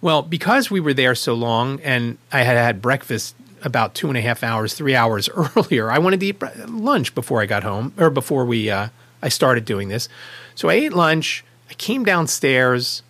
Well, 0.00 0.22
because 0.22 0.70
we 0.70 0.80
were 0.80 0.94
there 0.94 1.14
so 1.14 1.32
long 1.34 1.80
and 1.80 2.18
I 2.32 2.42
had 2.42 2.56
had 2.56 2.82
breakfast 2.82 3.36
about 3.64 3.94
two 3.94 4.08
and 4.08 4.16
a 4.16 4.20
half 4.20 4.42
hours, 4.42 4.74
three 4.74 4.94
hours 4.94 5.28
earlier, 5.56 5.90
I 5.90 5.98
wanted 5.98 6.20
to 6.20 6.26
eat 6.26 6.42
lunch 6.68 7.14
before 7.14 7.40
I 7.40 7.46
got 7.46 7.62
home 7.62 7.92
or 7.98 8.10
before 8.10 8.44
we 8.44 8.70
uh, 8.70 8.88
I 9.22 9.28
started 9.28 9.64
doing 9.64 9.88
this. 9.88 10.08
So 10.54 10.68
I 10.68 10.74
ate 10.74 10.92
lunch. 10.92 11.44
I 11.70 11.74
came 11.74 12.04
downstairs 12.04 13.02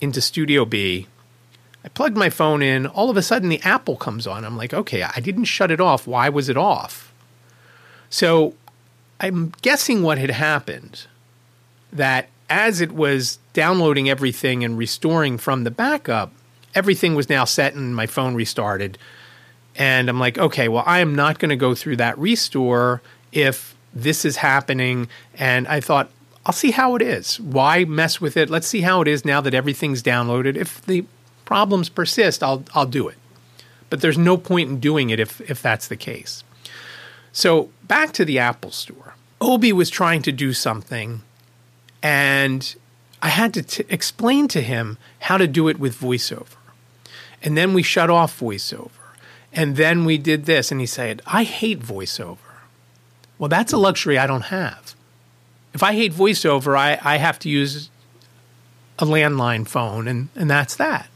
into 0.00 0.20
Studio 0.20 0.64
B. 0.64 1.06
I 1.84 1.88
plugged 1.88 2.16
my 2.16 2.30
phone 2.30 2.62
in. 2.62 2.86
All 2.86 3.10
of 3.10 3.16
a 3.16 3.22
sudden, 3.22 3.48
the 3.48 3.60
Apple 3.62 3.96
comes 3.96 4.26
on. 4.26 4.44
I'm 4.44 4.56
like, 4.56 4.72
okay, 4.72 5.02
I 5.02 5.20
didn't 5.20 5.44
shut 5.44 5.70
it 5.70 5.80
off. 5.80 6.06
Why 6.06 6.28
was 6.28 6.48
it 6.48 6.56
off? 6.56 7.12
So 8.08 8.54
I'm 9.20 9.52
guessing 9.62 10.02
what 10.02 10.18
had 10.18 10.30
happened 10.30 11.06
that 11.92 12.28
as 12.48 12.80
it 12.80 12.92
was 12.92 13.38
downloading 13.52 14.08
everything 14.10 14.62
and 14.62 14.76
restoring 14.76 15.38
from 15.38 15.64
the 15.64 15.70
backup, 15.70 16.32
everything 16.74 17.14
was 17.14 17.28
now 17.28 17.44
set 17.44 17.74
and 17.74 17.96
my 17.96 18.06
phone 18.06 18.34
restarted. 18.34 18.98
And 19.76 20.08
I'm 20.08 20.20
like, 20.20 20.38
okay, 20.38 20.68
well, 20.68 20.84
I 20.86 21.00
am 21.00 21.14
not 21.14 21.38
going 21.38 21.50
to 21.50 21.56
go 21.56 21.74
through 21.74 21.96
that 21.96 22.18
restore 22.18 23.02
if 23.32 23.74
this 23.94 24.24
is 24.24 24.36
happening. 24.36 25.08
And 25.38 25.66
I 25.66 25.80
thought, 25.80 26.10
I'll 26.44 26.52
see 26.52 26.72
how 26.72 26.96
it 26.96 27.02
is. 27.02 27.38
Why 27.40 27.84
mess 27.84 28.20
with 28.20 28.36
it? 28.36 28.50
Let's 28.50 28.66
see 28.66 28.80
how 28.80 29.00
it 29.00 29.08
is 29.08 29.24
now 29.24 29.40
that 29.40 29.54
everything's 29.54 30.02
downloaded. 30.02 30.56
If 30.56 30.84
the 30.84 31.04
problems 31.44 31.88
persist, 31.88 32.42
I'll 32.42 32.64
I'll 32.74 32.86
do 32.86 33.08
it. 33.08 33.16
But 33.90 34.00
there's 34.00 34.18
no 34.18 34.36
point 34.36 34.70
in 34.70 34.80
doing 34.80 35.10
it 35.10 35.20
if 35.20 35.40
if 35.42 35.62
that's 35.62 35.86
the 35.88 35.96
case. 35.96 36.42
So 37.32 37.70
back 37.84 38.12
to 38.12 38.24
the 38.24 38.38
Apple 38.38 38.70
Store. 38.70 39.14
Obi 39.40 39.72
was 39.72 39.90
trying 39.90 40.22
to 40.22 40.32
do 40.32 40.52
something, 40.52 41.22
and 42.02 42.74
I 43.20 43.28
had 43.28 43.54
to 43.54 43.62
t- 43.62 43.84
explain 43.88 44.48
to 44.48 44.60
him 44.60 44.98
how 45.20 45.36
to 45.36 45.46
do 45.46 45.68
it 45.68 45.78
with 45.78 45.98
VoiceOver. 45.98 46.56
And 47.42 47.56
then 47.56 47.74
we 47.74 47.82
shut 47.82 48.08
off 48.08 48.38
VoiceOver. 48.38 48.90
And 49.52 49.76
then 49.76 50.04
we 50.04 50.18
did 50.18 50.46
this. 50.46 50.70
And 50.70 50.80
he 50.80 50.86
said, 50.86 51.22
I 51.26 51.44
hate 51.44 51.80
VoiceOver. 51.80 52.38
Well, 53.38 53.48
that's 53.48 53.72
a 53.72 53.76
luxury 53.76 54.18
I 54.18 54.26
don't 54.26 54.46
have 54.46 54.94
if 55.74 55.82
I 55.82 55.94
hate 55.94 56.12
voiceover, 56.12 56.76
I, 56.76 56.98
I 57.02 57.16
have 57.16 57.38
to 57.40 57.48
use 57.48 57.90
a 58.98 59.04
landline 59.04 59.66
phone, 59.66 60.06
and, 60.06 60.28
and 60.34 60.50
that's 60.50 60.76
that. 60.76 61.08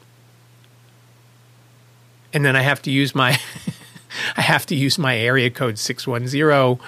And 2.32 2.44
then 2.44 2.56
I 2.56 2.62
have 2.62 2.82
to 2.82 2.90
use 2.90 3.14
my 3.14 3.38
I 4.36 4.40
have 4.40 4.66
to 4.66 4.74
use 4.74 4.98
my 4.98 5.16
area 5.16 5.50
code 5.50 5.78
six 5.78 6.06
one 6.06 6.26
zero 6.26 6.78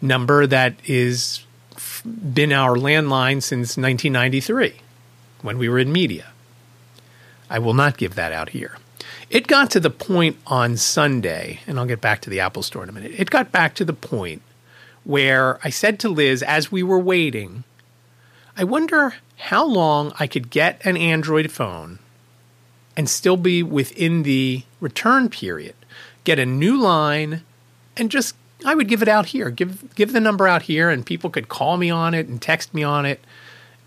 number 0.00 0.46
that 0.46 0.74
is 0.84 1.44
been 2.04 2.52
our 2.52 2.76
landline 2.76 3.42
since 3.42 3.76
1993 3.76 4.74
when 5.42 5.58
we 5.58 5.68
were 5.68 5.78
in 5.78 5.92
media. 5.92 6.28
I 7.48 7.58
will 7.58 7.74
not 7.74 7.98
give 7.98 8.14
that 8.14 8.32
out 8.32 8.50
here. 8.50 8.76
It 9.30 9.46
got 9.46 9.70
to 9.70 9.80
the 9.80 9.90
point 9.90 10.38
on 10.48 10.76
Sunday, 10.76 11.60
and 11.66 11.78
I'll 11.78 11.86
get 11.86 12.00
back 12.00 12.20
to 12.22 12.30
the 12.30 12.40
Apple 12.40 12.64
Store 12.64 12.82
in 12.82 12.88
a 12.88 12.92
minute. 12.92 13.12
It 13.16 13.30
got 13.30 13.52
back 13.52 13.74
to 13.76 13.84
the 13.84 13.92
point 13.92 14.42
where 15.04 15.60
I 15.62 15.70
said 15.70 16.00
to 16.00 16.08
Liz 16.08 16.42
as 16.42 16.72
we 16.72 16.82
were 16.82 16.98
waiting, 16.98 17.62
I 18.56 18.64
wonder 18.64 19.14
how 19.36 19.64
long 19.64 20.12
I 20.18 20.26
could 20.26 20.50
get 20.50 20.84
an 20.84 20.96
Android 20.96 21.52
phone 21.52 22.00
and 22.96 23.08
still 23.08 23.36
be 23.36 23.62
within 23.62 24.24
the 24.24 24.64
return 24.80 25.28
period, 25.28 25.76
get 26.24 26.40
a 26.40 26.44
new 26.44 26.76
line, 26.76 27.42
and 27.96 28.10
just 28.10 28.34
I 28.66 28.74
would 28.74 28.88
give 28.88 29.00
it 29.00 29.08
out 29.08 29.26
here, 29.26 29.50
give 29.50 29.94
give 29.94 30.12
the 30.12 30.20
number 30.20 30.48
out 30.48 30.62
here, 30.62 30.90
and 30.90 31.06
people 31.06 31.30
could 31.30 31.48
call 31.48 31.76
me 31.76 31.88
on 31.88 32.14
it 32.14 32.26
and 32.26 32.42
text 32.42 32.74
me 32.74 32.82
on 32.82 33.06
it, 33.06 33.20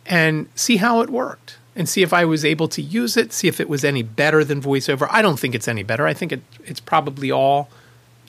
and 0.05 0.47
see 0.55 0.77
how 0.77 1.01
it 1.01 1.09
worked, 1.09 1.57
and 1.75 1.89
see 1.89 2.01
if 2.03 2.13
I 2.13 2.25
was 2.25 2.45
able 2.45 2.67
to 2.69 2.81
use 2.81 3.17
it, 3.17 3.33
see 3.33 3.47
if 3.47 3.59
it 3.59 3.67
was 3.67 3.83
any 3.83 4.03
better 4.03 4.43
than 4.43 4.61
VoiceOver. 4.61 5.07
I 5.09 5.21
don't 5.21 5.39
think 5.39 5.55
it's 5.55 5.67
any 5.67 5.83
better. 5.83 6.05
I 6.05 6.13
think 6.13 6.31
it, 6.31 6.41
it's 6.65 6.79
probably 6.79 7.31
all 7.31 7.69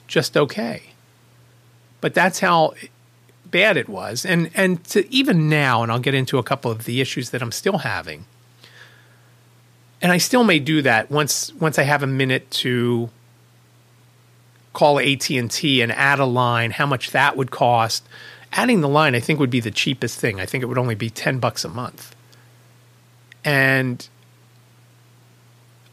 just 0.07 0.35
okay. 0.35 0.83
But 2.01 2.13
that's 2.13 2.39
how 2.39 2.73
bad 3.45 3.77
it 3.77 3.87
was. 3.87 4.25
And 4.25 4.49
and 4.55 4.83
to 4.85 5.11
even 5.13 5.49
now, 5.49 5.83
and 5.83 5.91
I'll 5.91 5.99
get 5.99 6.13
into 6.13 6.37
a 6.37 6.43
couple 6.43 6.71
of 6.71 6.85
the 6.85 7.01
issues 7.01 7.29
that 7.29 7.41
I'm 7.41 7.51
still 7.51 7.79
having. 7.79 8.25
And 10.01 10.11
I 10.11 10.17
still 10.17 10.43
may 10.43 10.59
do 10.59 10.81
that 10.81 11.09
once 11.09 11.53
once 11.55 11.79
I 11.79 11.83
have 11.83 12.03
a 12.03 12.07
minute 12.07 12.49
to 12.51 13.09
call 14.73 14.99
AT&T 14.99 15.81
and 15.81 15.91
add 15.91 16.19
a 16.19 16.25
line, 16.25 16.71
how 16.71 16.85
much 16.85 17.11
that 17.11 17.37
would 17.37 17.49
cost. 17.49 18.05
Adding 18.51 18.81
the 18.81 18.89
line 18.89 19.15
I 19.15 19.19
think 19.19 19.39
would 19.39 19.49
be 19.49 19.61
the 19.61 19.71
cheapest 19.71 20.19
thing. 20.19 20.39
I 20.39 20.45
think 20.45 20.63
it 20.63 20.67
would 20.67 20.77
only 20.77 20.95
be 20.95 21.09
10 21.09 21.39
bucks 21.39 21.63
a 21.63 21.69
month. 21.69 22.14
And 23.45 24.05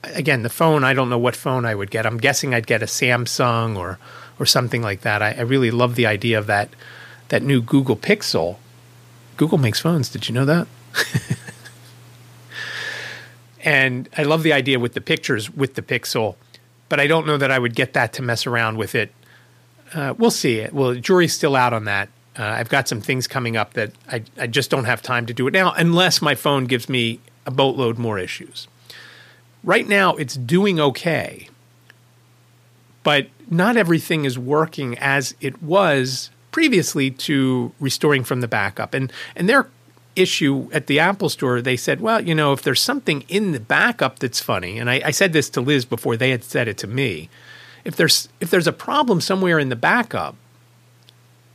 again, 0.02 0.42
the 0.42 0.48
phone, 0.48 0.82
I 0.82 0.94
don't 0.94 1.10
know 1.10 1.18
what 1.18 1.36
phone 1.36 1.64
I 1.64 1.74
would 1.74 1.90
get. 1.90 2.06
I'm 2.06 2.18
guessing 2.18 2.54
I'd 2.54 2.66
get 2.66 2.82
a 2.82 2.86
Samsung 2.86 3.76
or 3.76 3.98
or 4.38 4.46
something 4.46 4.82
like 4.82 5.02
that. 5.02 5.22
I, 5.22 5.32
I 5.32 5.40
really 5.42 5.70
love 5.70 5.94
the 5.94 6.06
idea 6.06 6.38
of 6.38 6.46
that 6.46 6.70
that 7.28 7.42
new 7.42 7.60
Google 7.60 7.96
Pixel. 7.96 8.56
Google 9.36 9.58
makes 9.58 9.80
phones. 9.80 10.08
Did 10.08 10.28
you 10.28 10.34
know 10.34 10.44
that? 10.44 10.66
and 13.64 14.08
I 14.16 14.24
love 14.24 14.42
the 14.42 14.52
idea 14.52 14.78
with 14.78 14.94
the 14.94 15.00
pictures 15.00 15.50
with 15.50 15.74
the 15.74 15.82
Pixel, 15.82 16.36
but 16.88 17.00
I 17.00 17.06
don't 17.06 17.26
know 17.26 17.36
that 17.36 17.50
I 17.50 17.58
would 17.58 17.74
get 17.74 17.92
that 17.92 18.12
to 18.14 18.22
mess 18.22 18.46
around 18.46 18.78
with 18.78 18.94
it. 18.94 19.12
Uh, 19.94 20.14
we'll 20.16 20.30
see. 20.30 20.66
Well, 20.72 20.94
jury's 20.94 21.34
still 21.34 21.54
out 21.54 21.72
on 21.72 21.84
that. 21.84 22.08
Uh, 22.38 22.44
I've 22.44 22.70
got 22.70 22.88
some 22.88 23.02
things 23.02 23.26
coming 23.26 23.58
up 23.58 23.74
that 23.74 23.92
I, 24.10 24.22
I 24.38 24.46
just 24.46 24.70
don't 24.70 24.84
have 24.84 25.02
time 25.02 25.26
to 25.26 25.34
do 25.34 25.46
it 25.46 25.52
now, 25.52 25.72
unless 25.72 26.22
my 26.22 26.34
phone 26.34 26.64
gives 26.64 26.88
me 26.88 27.20
a 27.46 27.50
boatload 27.50 27.98
more 27.98 28.18
issues. 28.18 28.68
Right 29.64 29.86
now, 29.86 30.14
it's 30.16 30.34
doing 30.34 30.80
okay, 30.80 31.48
but 33.02 33.28
not 33.50 33.76
everything 33.76 34.24
is 34.24 34.38
working 34.38 34.98
as 34.98 35.34
it 35.40 35.62
was 35.62 36.30
previously 36.50 37.10
to 37.10 37.72
restoring 37.80 38.24
from 38.24 38.40
the 38.40 38.48
backup. 38.48 38.94
And 38.94 39.12
and 39.36 39.48
their 39.48 39.68
issue 40.14 40.68
at 40.72 40.86
the 40.86 40.98
Apple 40.98 41.28
store, 41.28 41.62
they 41.62 41.76
said, 41.76 42.00
well, 42.00 42.22
you 42.22 42.34
know, 42.34 42.52
if 42.52 42.62
there's 42.62 42.80
something 42.80 43.24
in 43.28 43.52
the 43.52 43.60
backup 43.60 44.18
that's 44.18 44.40
funny, 44.40 44.78
and 44.78 44.90
I, 44.90 45.00
I 45.06 45.10
said 45.10 45.32
this 45.32 45.48
to 45.50 45.60
Liz 45.60 45.84
before 45.84 46.16
they 46.16 46.30
had 46.30 46.44
said 46.44 46.68
it 46.68 46.76
to 46.78 46.86
me, 46.86 47.30
if 47.84 47.96
there's 47.96 48.28
if 48.40 48.50
there's 48.50 48.66
a 48.66 48.72
problem 48.72 49.20
somewhere 49.20 49.58
in 49.58 49.68
the 49.68 49.76
backup, 49.76 50.36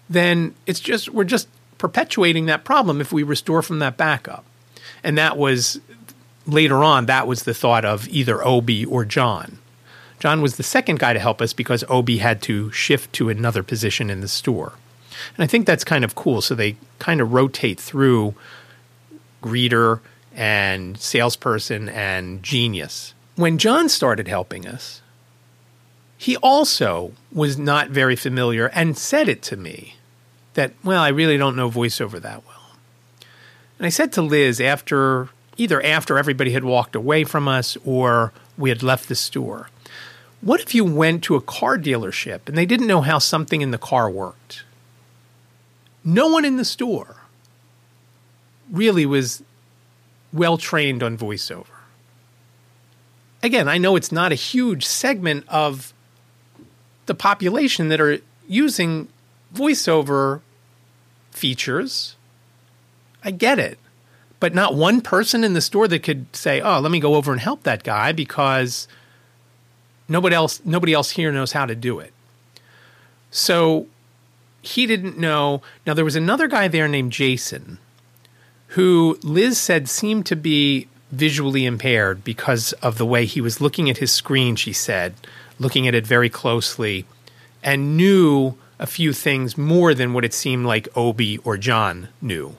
then 0.09 0.55
it's 0.65 0.79
just 0.79 1.09
we're 1.09 1.23
just 1.23 1.47
perpetuating 1.77 2.47
that 2.47 2.63
problem 2.63 2.99
if 2.99 3.11
we 3.13 3.23
restore 3.23 3.61
from 3.61 3.79
that 3.79 3.97
backup. 3.97 4.43
And 5.07 5.17
that 5.17 5.37
was 5.37 5.79
later 6.45 6.83
on, 6.83 7.05
that 7.05 7.27
was 7.27 7.43
the 7.43 7.53
thought 7.53 7.85
of 7.85 8.09
either 8.09 8.45
Obi 8.45 8.83
or 8.83 9.05
John. 9.05 9.57
John 10.19 10.41
was 10.41 10.57
the 10.57 10.63
second 10.63 10.99
guy 10.99 11.13
to 11.13 11.19
help 11.19 11.41
us 11.41 11.53
because 11.53 11.85
Obi 11.87 12.17
had 12.17 12.41
to 12.41 12.69
shift 12.73 13.13
to 13.13 13.29
another 13.29 13.63
position 13.63 14.09
in 14.09 14.19
the 14.19 14.27
store. 14.27 14.73
And 15.37 15.45
I 15.45 15.47
think 15.47 15.65
that's 15.65 15.85
kind 15.85 16.03
of 16.03 16.13
cool. 16.15 16.41
So 16.41 16.55
they 16.55 16.75
kind 16.99 17.21
of 17.21 17.31
rotate 17.31 17.79
through 17.79 18.35
greeter 19.41 20.01
and 20.35 20.99
salesperson 20.99 21.87
and 21.87 22.43
genius. 22.43 23.13
When 23.37 23.57
John 23.57 23.87
started 23.87 24.27
helping 24.27 24.67
us, 24.67 25.01
he 26.17 26.35
also 26.37 27.13
was 27.31 27.57
not 27.57 27.91
very 27.91 28.17
familiar 28.17 28.67
and 28.73 28.97
said 28.97 29.29
it 29.29 29.41
to 29.43 29.55
me 29.55 29.95
that, 30.55 30.73
well, 30.83 31.01
I 31.01 31.07
really 31.07 31.37
don't 31.37 31.55
know 31.55 31.71
voiceover 31.71 32.21
that 32.21 32.45
well. 32.45 32.56
And 33.77 33.85
I 33.85 33.89
said 33.89 34.11
to 34.13 34.21
Liz 34.21 34.59
after 34.59 35.29
either 35.57 35.81
after 35.83 36.17
everybody 36.17 36.51
had 36.51 36.63
walked 36.63 36.95
away 36.95 37.23
from 37.23 37.47
us 37.47 37.77
or 37.85 38.31
we 38.57 38.69
had 38.69 38.83
left 38.83 39.07
the 39.07 39.15
store, 39.15 39.69
What 40.41 40.61
if 40.61 40.75
you 40.75 40.85
went 40.85 41.23
to 41.25 41.35
a 41.35 41.41
car 41.41 41.77
dealership 41.77 42.41
and 42.47 42.57
they 42.57 42.65
didn't 42.65 42.87
know 42.87 43.01
how 43.01 43.19
something 43.19 43.61
in 43.61 43.71
the 43.71 43.77
car 43.77 44.09
worked? 44.09 44.63
No 46.03 46.27
one 46.27 46.45
in 46.45 46.57
the 46.57 46.65
store 46.65 47.17
really 48.71 49.05
was 49.05 49.43
well 50.33 50.57
trained 50.57 51.03
on 51.03 51.17
voiceover. 51.17 51.65
Again, 53.43 53.67
I 53.67 53.77
know 53.77 53.95
it's 53.95 54.11
not 54.11 54.31
a 54.31 54.35
huge 54.35 54.85
segment 54.85 55.45
of 55.47 55.93
the 57.05 57.15
population 57.15 57.87
that 57.89 58.01
are 58.01 58.19
using 58.47 59.07
voiceover 59.53 60.41
features. 61.31 62.16
I 63.27 63.31
get 63.31 63.59
it. 63.59 63.77
But 64.39 64.55
not 64.55 64.73
one 64.73 65.01
person 65.01 65.43
in 65.43 65.53
the 65.53 65.59
store 65.59 65.87
that 65.89 66.01
could 66.01 66.33
say, 66.33 66.61
"Oh, 66.61 66.79
let 66.79 66.91
me 66.91 67.01
go 67.01 67.15
over 67.15 67.33
and 67.33 67.41
help 67.41 67.63
that 67.63 67.83
guy 67.83 68.13
because 68.13 68.87
nobody 70.07 70.33
else 70.33 70.61
nobody 70.63 70.93
else 70.93 71.11
here 71.11 71.31
knows 71.31 71.51
how 71.51 71.65
to 71.65 71.75
do 71.75 71.99
it." 71.99 72.13
So 73.29 73.87
he 74.61 74.85
didn't 74.85 75.17
know. 75.17 75.61
Now 75.85 75.93
there 75.93 76.05
was 76.05 76.15
another 76.15 76.47
guy 76.47 76.69
there 76.69 76.87
named 76.87 77.11
Jason 77.11 77.79
who 78.71 79.19
Liz 79.23 79.57
said 79.57 79.89
seemed 79.89 80.25
to 80.27 80.35
be 80.35 80.87
visually 81.11 81.65
impaired 81.65 82.23
because 82.23 82.71
of 82.73 82.97
the 82.97 83.05
way 83.05 83.25
he 83.25 83.41
was 83.41 83.59
looking 83.59 83.89
at 83.89 83.97
his 83.97 84.11
screen, 84.11 84.55
she 84.55 84.71
said, 84.73 85.15
looking 85.59 85.87
at 85.87 85.95
it 85.95 86.07
very 86.07 86.29
closely, 86.29 87.05
and 87.63 87.97
knew 87.97 88.55
a 88.79 88.85
few 88.85 89.11
things 89.11 89.57
more 89.57 89.93
than 89.93 90.13
what 90.13 90.25
it 90.25 90.33
seemed 90.33 90.65
like 90.65 90.87
Obi 90.95 91.37
or 91.39 91.57
John 91.57 92.09
knew. 92.21 92.55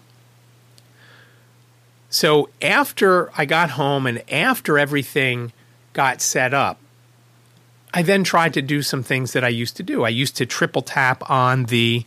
So 2.11 2.49
after 2.62 3.31
I 3.37 3.45
got 3.45 3.71
home 3.71 4.07
and 4.07 4.23
after 4.31 4.79
everything 4.79 5.53
got 5.93 6.21
set 6.21 6.55
up, 6.55 6.79
I 7.93 8.03
then 8.03 8.25
tried 8.25 8.55
to 8.55 8.62
do 8.62 8.83
some 8.83 9.03
things 9.03 9.33
that 9.33 9.45
I 9.45 9.49
used 9.49 9.77
to 9.77 9.83
do. 9.83 10.05
I 10.05 10.11
used 10.11 10.37
to 10.37 10.47
triple 10.47 10.83
tap 10.83 11.29
on 11.31 11.65
the 11.65 12.05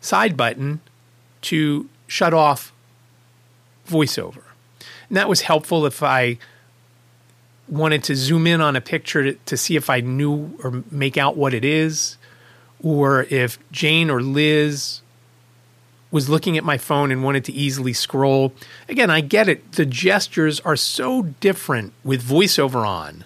side 0.00 0.36
button 0.36 0.80
to 1.42 1.88
shut 2.06 2.34
off 2.34 2.72
voiceover. 3.88 4.42
And 5.08 5.16
that 5.16 5.28
was 5.28 5.42
helpful 5.42 5.86
if 5.86 6.02
I 6.02 6.38
wanted 7.68 8.02
to 8.04 8.16
zoom 8.16 8.46
in 8.46 8.60
on 8.60 8.76
a 8.76 8.80
picture 8.80 9.32
to, 9.32 9.38
to, 9.46 9.56
see 9.56 9.76
if 9.76 9.90
I 9.90 10.00
knew 10.00 10.58
or 10.62 10.82
make 10.90 11.16
out 11.16 11.36
what 11.36 11.52
it 11.52 11.64
is, 11.64 12.16
or 12.82 13.24
if 13.24 13.58
Jane 13.70 14.10
or 14.10 14.22
Liz 14.22 15.00
was 16.10 16.28
looking 16.28 16.56
at 16.56 16.64
my 16.64 16.78
phone 16.78 17.10
and 17.10 17.22
wanted 17.22 17.44
to 17.44 17.52
easily 17.52 17.92
scroll. 17.92 18.52
Again, 18.88 19.10
I 19.10 19.20
get 19.20 19.48
it. 19.48 19.72
The 19.72 19.86
gestures 19.86 20.60
are 20.60 20.76
so 20.76 21.22
different 21.22 21.92
with 22.02 22.26
voiceover 22.26 22.86
on 22.86 23.24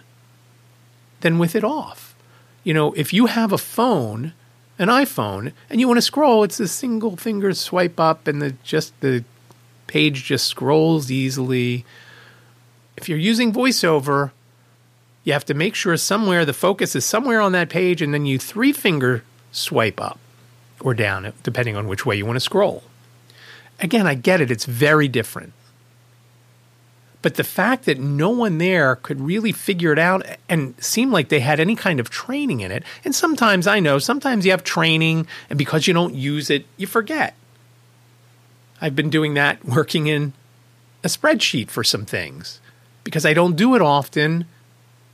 than 1.21 1.39
with 1.39 1.55
it 1.55 1.65
off. 1.65 2.15
You 2.65 2.75
know, 2.75 2.93
if 2.95 3.13
you 3.13 3.27
have 3.27 3.53
a 3.53 3.59
phone, 3.59 4.33
an 4.79 4.89
iPhone, 4.89 5.53
and 5.71 5.81
you 5.81 5.87
want 5.87 5.99
to 5.99 6.03
scroll, 6.03 6.43
it's 6.43 6.61
a 6.61 6.69
single 6.69 7.17
finger 7.17 7.53
swipe 7.55 8.01
up 8.01 8.27
and 8.27 8.43
the 8.43 8.53
just 8.63 8.99
the 9.01 9.25
page 9.87 10.25
just 10.25 10.47
scrolls 10.47 11.11
easily. 11.11 11.85
If 12.97 13.09
you're 13.09 13.19
using 13.19 13.53
voiceover, 13.53 14.33
you 15.25 15.33
have 15.33 15.45
to 15.47 15.55
make 15.55 15.75
sure 15.75 15.97
somewhere 15.97 16.45
the 16.45 16.53
focus 16.53 16.97
is 16.97 17.05
somewhere 17.05 17.41
on 17.41 17.53
that 17.53 17.69
page 17.69 18.03
and 18.03 18.13
then 18.13 18.27
you 18.27 18.39
three 18.39 18.73
finger 18.73 19.23
swipe 19.53 20.01
up 20.01 20.19
or 20.83 20.95
down, 20.95 21.33
depending 21.43 21.77
on 21.77 21.89
which 21.89 22.05
way 22.05 22.17
you 22.17 22.27
want 22.27 22.37
to 22.37 22.41
scroll. 22.41 22.83
Again, 23.81 24.07
I 24.07 24.15
get 24.15 24.41
it, 24.41 24.51
it's 24.51 24.65
very 24.65 25.09
different. 25.09 25.53
But 27.23 27.37
the 27.37 27.45
fact 27.45 27.85
that 27.85 28.01
no 28.01 28.31
one 28.31 28.59
there 28.59 28.97
could 28.97 29.21
really 29.21 29.53
figure 29.53 29.93
it 29.93 29.99
out 29.99 30.27
and 30.49 30.75
seem 30.83 31.13
like 31.13 31.29
they 31.29 31.41
had 31.41 31.61
any 31.61 31.77
kind 31.77 32.01
of 32.01 32.11
training 32.11 32.61
in 32.61 32.73
it, 32.73 32.83
and 33.05 33.15
sometimes 33.15 33.67
I 33.67 33.79
know, 33.79 33.99
sometimes 33.99 34.45
you 34.45 34.51
have 34.51 34.65
training, 34.65 35.29
and 35.49 35.57
because 35.57 35.87
you 35.87 35.95
don't 35.95 36.15
use 36.15 36.51
it, 36.51 36.67
you 36.77 36.89
forget. 36.89 37.35
I've 38.81 38.97
been 38.97 39.11
doing 39.11 39.35
that 39.35 39.65
working 39.65 40.09
in 40.09 40.33
a 41.05 41.09
spreadsheet 41.09 41.71
for 41.71 41.85
some 41.85 42.05
things 42.05 42.61
because 43.05 43.25
I 43.25 43.35
don't 43.35 43.57
do 43.57 43.75
it 43.75 43.83
often 43.83 44.47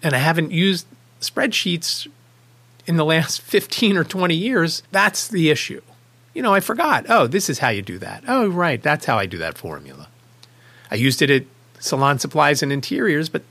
and 0.03 0.15
I 0.15 0.19
haven't 0.19 0.53
used 0.53 0.87
spreadsheets 1.21 2.07
in 2.89 2.97
the 2.97 3.05
last 3.05 3.41
15 3.43 3.97
or 3.97 4.05
20 4.05 4.35
years. 4.35 4.83
That's 4.91 5.29
the 5.29 5.51
issue. 5.51 5.83
You 6.35 6.43
know, 6.43 6.55
I 6.55 6.61
forgot. 6.61 7.07
Oh, 7.09 7.27
this 7.27 7.49
is 7.49 7.61
how 7.61 7.69
you 7.69 7.83
do 7.83 7.99
that. 7.99 8.25
Oh, 8.27 8.49
right. 8.49 8.83
That's 8.83 9.07
how 9.07 9.19
I 9.19 9.27
do 9.27 9.39
that 9.39 9.59
formula. 9.59 10.09
I 10.91 10.95
used 10.95 11.23
it 11.23 11.31
at 11.31 11.45
Salon 11.79 12.19
Supplies 12.19 12.63
and 12.63 12.73
Interiors, 12.73 13.29
but 13.29 13.43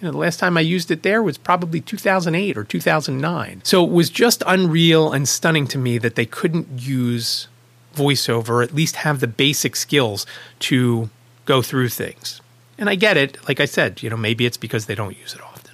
you 0.00 0.06
know, 0.06 0.12
the 0.12 0.18
last 0.18 0.38
time 0.38 0.56
I 0.56 0.60
used 0.60 0.90
it 0.90 1.02
there 1.02 1.22
was 1.22 1.38
probably 1.38 1.80
2008 1.80 2.56
or 2.58 2.64
2009. 2.64 3.60
So 3.64 3.84
it 3.84 3.90
was 3.90 4.10
just 4.10 4.42
unreal 4.46 5.12
and 5.12 5.28
stunning 5.28 5.66
to 5.68 5.78
me 5.78 5.98
that 5.98 6.14
they 6.14 6.26
couldn't 6.26 6.68
use 6.80 7.48
voiceover, 7.94 8.62
at 8.62 8.74
least 8.74 8.96
have 8.96 9.20
the 9.20 9.26
basic 9.26 9.76
skills 9.76 10.26
to 10.60 11.10
go 11.44 11.62
through 11.62 11.90
things. 11.90 12.40
And 12.76 12.90
I 12.90 12.96
get 12.96 13.16
it. 13.16 13.38
Like 13.46 13.60
I 13.60 13.66
said, 13.66 14.02
you 14.02 14.10
know, 14.10 14.16
maybe 14.16 14.46
it's 14.46 14.56
because 14.56 14.86
they 14.86 14.94
don't 14.94 15.16
use 15.16 15.32
it 15.32 15.40
often. 15.40 15.72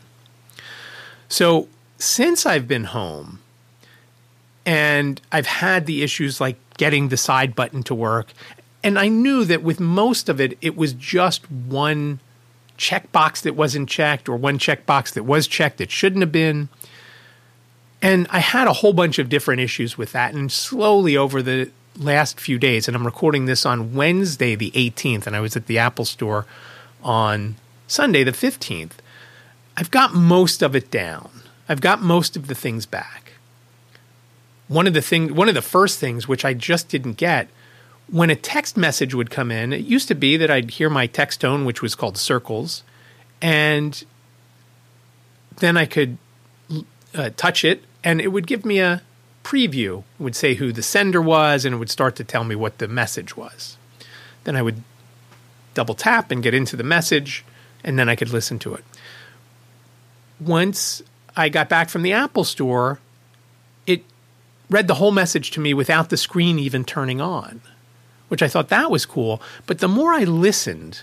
So 1.29 1.69
since 2.01 2.47
I've 2.47 2.67
been 2.67 2.85
home 2.85 3.41
and 4.65 5.21
I've 5.31 5.47
had 5.47 5.87
the 5.87 6.03
issues 6.03 6.41
like 6.41 6.57
getting 6.77 7.09
the 7.09 7.17
side 7.17 7.55
button 7.55 7.83
to 7.85 7.95
work, 7.95 8.33
and 8.83 8.99
I 8.99 9.09
knew 9.09 9.45
that 9.45 9.63
with 9.63 9.81
most 9.81 10.29
of 10.29 10.41
it, 10.41 10.57
it 10.61 10.77
was 10.77 10.93
just 10.93 11.51
one 11.51 12.21
checkbox 12.79 13.43
that 13.43 13.55
wasn't 13.55 13.89
checked 13.89 14.29
or 14.29 14.37
one 14.37 14.59
checkbox 14.59 15.13
that 15.13 15.25
was 15.25 15.47
checked 15.47 15.79
that 15.79 15.91
shouldn't 15.91 16.23
have 16.23 16.33
been. 16.33 16.71
And 18.01 18.27
I 18.31 18.39
had 18.39 18.67
a 18.67 18.73
whole 18.73 18.95
bunch 18.95 19.19
of 19.19 19.29
different 19.29 19.61
issues 19.61 19.99
with 19.99 20.13
that. 20.13 20.33
And 20.33 20.51
slowly 20.51 21.15
over 21.15 21.43
the 21.43 21.71
last 21.99 22.41
few 22.41 22.59
days, 22.59 22.89
and 22.89 22.97
I'm 22.97 23.05
recording 23.05 23.45
this 23.45 23.67
on 23.67 23.95
Wednesday, 23.95 24.55
the 24.55 24.71
18th, 24.71 25.27
and 25.27 25.37
I 25.37 25.41
was 25.41 25.57
at 25.57 25.67
the 25.67 25.79
Apple 25.79 26.07
store 26.07 26.47
on 27.03 27.57
Sunday, 27.87 28.25
the 28.25 28.33
15th, 28.33 28.93
I've 29.77 29.91
got 29.91 30.15
most 30.15 30.63
of 30.63 30.75
it 30.75 30.91
down. 30.91 31.40
I've 31.71 31.81
got 31.81 32.03
most 32.03 32.37
of 32.37 32.49
the 32.49 32.55
things 32.55 32.85
back. 32.85 33.33
One 34.69 34.87
of 34.87 34.93
the 34.93 35.01
thing, 35.01 35.35
one 35.35 35.49
of 35.49 35.55
the 35.55 35.63
first 35.63 35.99
things 35.99 36.29
which 36.29 36.45
I 36.45 36.53
just 36.53 36.91
didn't 36.91 37.15
get 37.15 37.49
when 38.11 38.31
a 38.31 38.37
text 38.37 38.77
message 38.77 39.15
would 39.15 39.31
come 39.31 39.51
in, 39.51 39.73
it 39.73 39.85
used 39.85 40.09
to 40.09 40.15
be 40.15 40.37
that 40.37 40.51
I'd 40.51 40.73
hear 40.73 40.91
my 40.91 41.07
text 41.07 41.41
tone, 41.41 41.65
which 41.65 41.81
was 41.81 41.95
called 41.95 42.19
circles, 42.19 42.83
and 43.41 44.05
then 45.59 45.77
I 45.77 45.87
could 45.87 46.19
uh, 47.15 47.31
touch 47.37 47.65
it, 47.65 47.85
and 48.03 48.21
it 48.21 48.29
would 48.29 48.47
give 48.47 48.65
me 48.65 48.81
a 48.81 49.03
preview. 49.45 50.01
It 50.19 50.23
would 50.23 50.37
say 50.37 50.55
who 50.55 50.73
the 50.73 50.83
sender 50.83 51.23
was, 51.23 51.65
and 51.65 51.75
it 51.75 51.79
would 51.79 51.91
start 51.91 52.17
to 52.17 52.25
tell 52.25 52.45
me 52.45 52.55
what 52.55 52.79
the 52.79 52.89
message 52.89 53.37
was. 53.37 53.77
Then 54.45 54.57
I 54.57 54.63
would 54.63 54.83
double 55.75 55.95
tap 55.95 56.31
and 56.31 56.43
get 56.43 56.55
into 56.55 56.77
the 56.77 56.83
message, 56.83 57.45
and 57.85 57.99
then 57.99 58.09
I 58.09 58.17
could 58.17 58.31
listen 58.31 58.59
to 58.61 58.75
it. 58.75 58.85
Once 60.41 61.03
I 61.37 61.49
got 61.49 61.69
back 61.69 61.89
from 61.89 62.03
the 62.03 62.13
Apple 62.13 62.45
store, 62.45 63.01
it 63.87 64.05
read 64.69 64.89
the 64.89 64.95
whole 64.95 65.13
message 65.13 65.51
to 65.53 65.61
me 65.61 65.75
without 65.75 66.11
the 66.11 66.17
screen 66.17 66.59
even 66.59 66.85
turning 66.85 67.21
on 67.21 67.61
which 68.31 68.43
I 68.43 68.49
thought 68.49 68.69
that 68.69 68.93
was 68.93 69.05
cool. 69.05 69.43
But 69.67 69.81
the 69.81 69.89
more 69.89 70.13
I 70.13 70.23
listened, 70.23 71.03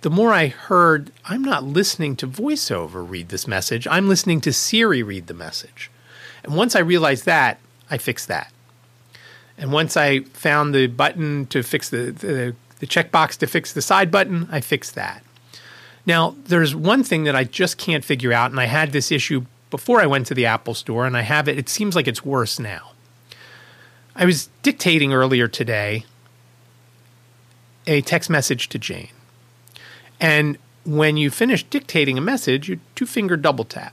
the 0.00 0.10
more 0.10 0.32
I 0.32 0.48
heard 0.48 1.12
I'm 1.24 1.42
not 1.42 1.62
listening 1.62 2.16
to 2.16 2.26
voiceover 2.26 3.08
read 3.08 3.28
this 3.28 3.46
message, 3.46 3.86
I'm 3.86 4.08
listening 4.08 4.40
to 4.42 4.52
Siri 4.52 5.04
read 5.04 5.28
the 5.28 5.34
message. 5.34 5.90
And 6.42 6.56
once 6.56 6.74
I 6.74 6.80
realized 6.80 7.24
that, 7.26 7.60
I 7.88 7.98
fixed 7.98 8.26
that. 8.26 8.52
And 9.56 9.72
once 9.72 9.96
I 9.96 10.20
found 10.20 10.74
the 10.74 10.88
button 10.88 11.46
to 11.46 11.62
fix 11.62 11.88
the, 11.88 12.10
the, 12.10 12.56
the 12.80 12.86
checkbox 12.86 13.38
to 13.38 13.46
fix 13.46 13.72
the 13.72 13.80
side 13.80 14.10
button, 14.10 14.48
I 14.50 14.60
fixed 14.60 14.96
that. 14.96 15.22
Now, 16.06 16.36
there's 16.44 16.74
one 16.74 17.02
thing 17.02 17.24
that 17.24 17.34
I 17.34 17.44
just 17.44 17.78
can't 17.78 18.04
figure 18.04 18.32
out, 18.32 18.52
and 18.52 18.60
I 18.60 18.66
had 18.66 18.92
this 18.92 19.10
issue 19.10 19.44
before 19.70 20.00
I 20.00 20.06
went 20.06 20.26
to 20.28 20.34
the 20.34 20.46
Apple 20.46 20.74
store, 20.74 21.04
and 21.04 21.16
I 21.16 21.22
have 21.22 21.48
it, 21.48 21.58
it 21.58 21.68
seems 21.68 21.96
like 21.96 22.06
it's 22.06 22.24
worse 22.24 22.58
now. 22.58 22.92
I 24.14 24.24
was 24.24 24.48
dictating 24.62 25.12
earlier 25.12 25.48
today 25.48 26.06
a 27.86 28.00
text 28.00 28.30
message 28.30 28.68
to 28.70 28.78
Jane. 28.78 29.10
And 30.20 30.58
when 30.84 31.16
you 31.16 31.30
finish 31.30 31.64
dictating 31.64 32.16
a 32.16 32.22
message, 32.22 32.68
you 32.68 32.80
two 32.94 33.06
finger 33.06 33.36
double 33.36 33.64
tap. 33.64 33.92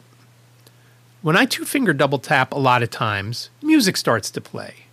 When 1.21 1.35
I 1.35 1.45
two 1.45 1.65
finger 1.65 1.93
double 1.93 2.19
tap, 2.19 2.51
a 2.51 2.59
lot 2.59 2.83
of 2.83 2.89
times, 2.89 3.49
music 3.61 3.97
starts 3.97 4.29
to 4.31 4.41
play. 4.41 4.85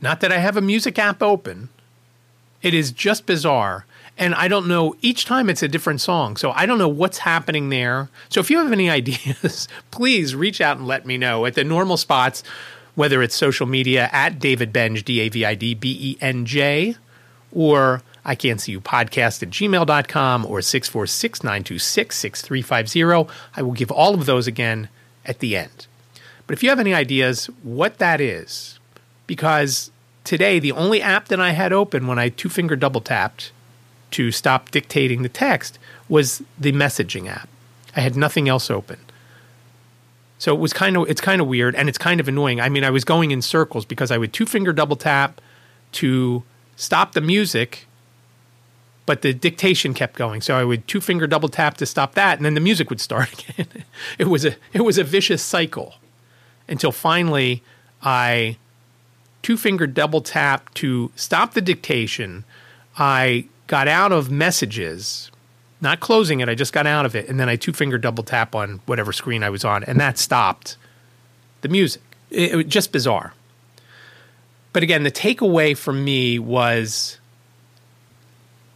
Not 0.00 0.20
that 0.20 0.32
I 0.32 0.38
have 0.38 0.56
a 0.56 0.62
music 0.62 0.98
app 0.98 1.22
open, 1.22 1.68
it 2.62 2.74
is 2.74 2.92
just 2.92 3.26
bizarre. 3.26 3.86
And 4.18 4.34
I 4.34 4.48
don't 4.48 4.66
know, 4.66 4.94
each 5.02 5.26
time 5.26 5.50
it's 5.50 5.62
a 5.62 5.68
different 5.68 6.00
song. 6.00 6.36
So 6.36 6.50
I 6.52 6.64
don't 6.64 6.78
know 6.78 6.88
what's 6.88 7.18
happening 7.18 7.68
there. 7.68 8.08
So 8.28 8.40
if 8.40 8.50
you 8.50 8.58
have 8.58 8.72
any 8.72 8.88
ideas, 9.00 9.68
please 9.90 10.34
reach 10.34 10.60
out 10.60 10.78
and 10.78 10.86
let 10.86 11.06
me 11.06 11.18
know 11.18 11.44
at 11.46 11.54
the 11.54 11.64
normal 11.64 11.96
spots 11.96 12.42
whether 12.94 13.22
it's 13.22 13.34
social 13.34 13.66
media 13.66 14.08
at 14.10 14.38
David 14.38 14.72
Benj, 14.72 15.04
D 15.04 15.20
A 15.20 15.28
V 15.28 15.44
I 15.44 15.54
D 15.54 15.74
B 15.74 15.96
E 16.00 16.18
N 16.20 16.46
J, 16.46 16.96
or 17.52 18.02
I 18.24 18.34
can't 18.34 18.60
see 18.60 18.72
you 18.72 18.80
podcast 18.80 19.42
at 19.42 19.50
gmail.com 19.50 20.46
or 20.46 20.62
646 20.62 21.44
926 21.44 22.16
6350. 22.16 23.32
I 23.54 23.62
will 23.62 23.72
give 23.72 23.90
all 23.90 24.14
of 24.14 24.26
those 24.26 24.46
again 24.46 24.88
at 25.24 25.38
the 25.38 25.56
end. 25.56 25.86
But 26.46 26.54
if 26.54 26.62
you 26.62 26.70
have 26.70 26.80
any 26.80 26.94
ideas 26.94 27.46
what 27.62 27.98
that 27.98 28.20
is, 28.20 28.78
because 29.26 29.90
today 30.24 30.58
the 30.58 30.72
only 30.72 31.02
app 31.02 31.28
that 31.28 31.40
I 31.40 31.50
had 31.50 31.72
open 31.72 32.06
when 32.06 32.18
I 32.18 32.30
two 32.30 32.48
finger 32.48 32.76
double 32.76 33.00
tapped 33.00 33.52
to 34.12 34.30
stop 34.30 34.70
dictating 34.70 35.22
the 35.22 35.28
text 35.28 35.78
was 36.08 36.42
the 36.58 36.72
messaging 36.72 37.28
app. 37.28 37.48
I 37.94 38.00
had 38.00 38.16
nothing 38.16 38.48
else 38.48 38.70
open. 38.70 38.98
So 40.38 40.54
it 40.54 40.60
was 40.60 40.72
kind 40.72 40.96
of 40.96 41.08
it's 41.08 41.20
kind 41.20 41.40
of 41.40 41.46
weird 41.46 41.74
and 41.74 41.88
it's 41.88 41.98
kind 41.98 42.20
of 42.20 42.28
annoying. 42.28 42.60
I 42.60 42.68
mean, 42.68 42.84
I 42.84 42.90
was 42.90 43.04
going 43.04 43.30
in 43.30 43.40
circles 43.42 43.84
because 43.84 44.10
I 44.10 44.18
would 44.18 44.32
two 44.32 44.46
finger 44.46 44.72
double 44.72 44.96
tap 44.96 45.40
to 45.92 46.42
stop 46.76 47.12
the 47.12 47.22
music, 47.22 47.86
but 49.06 49.22
the 49.22 49.32
dictation 49.32 49.94
kept 49.94 50.16
going. 50.16 50.42
So 50.42 50.56
I 50.56 50.64
would 50.64 50.86
two 50.86 51.00
finger 51.00 51.26
double 51.26 51.48
tap 51.48 51.78
to 51.78 51.86
stop 51.86 52.14
that, 52.14 52.38
and 52.38 52.44
then 52.44 52.54
the 52.54 52.60
music 52.60 52.90
would 52.90 53.00
start 53.00 53.32
again. 53.48 53.84
it 54.18 54.28
was 54.28 54.44
a 54.44 54.56
it 54.74 54.82
was 54.82 54.98
a 54.98 55.04
vicious 55.04 55.42
cycle 55.42 55.94
until 56.68 56.92
finally 56.92 57.62
I 58.02 58.58
two 59.40 59.56
finger 59.56 59.86
double 59.86 60.20
tap 60.20 60.74
to 60.74 61.10
stop 61.16 61.54
the 61.54 61.62
dictation. 61.62 62.44
I 62.98 63.46
got 63.66 63.88
out 63.88 64.12
of 64.12 64.30
messages 64.30 65.30
not 65.80 66.00
closing 66.00 66.40
it. 66.40 66.48
I 66.48 66.54
just 66.54 66.72
got 66.72 66.86
out 66.86 67.06
of 67.06 67.14
it, 67.14 67.28
and 67.28 67.38
then 67.38 67.48
I 67.48 67.56
two 67.56 67.72
finger 67.72 67.98
double 67.98 68.24
tap 68.24 68.54
on 68.54 68.80
whatever 68.86 69.12
screen 69.12 69.42
I 69.42 69.50
was 69.50 69.64
on, 69.64 69.84
and 69.84 70.00
that 70.00 70.18
stopped 70.18 70.76
the 71.60 71.68
music. 71.68 72.02
It, 72.30 72.52
it 72.52 72.56
was 72.56 72.64
just 72.66 72.92
bizarre. 72.92 73.34
But 74.72 74.82
again, 74.82 75.04
the 75.04 75.10
takeaway 75.10 75.76
for 75.76 75.92
me 75.92 76.38
was 76.38 77.18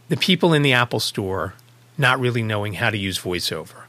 the 0.09 0.17
people 0.17 0.53
in 0.53 0.61
the 0.61 0.73
Apple 0.73 0.99
Store 0.99 1.53
not 1.97 2.19
really 2.19 2.41
knowing 2.41 2.73
how 2.73 2.89
to 2.89 2.97
use 2.97 3.19
VoiceOver. 3.19 3.83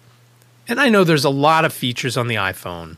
And 0.69 0.81
I 0.81 0.89
know 0.89 1.05
there's 1.05 1.25
a 1.25 1.31
lot 1.31 1.65
of 1.65 1.73
features 1.73 2.17
on 2.17 2.29
the 2.29 2.35
iPhone, 2.35 2.97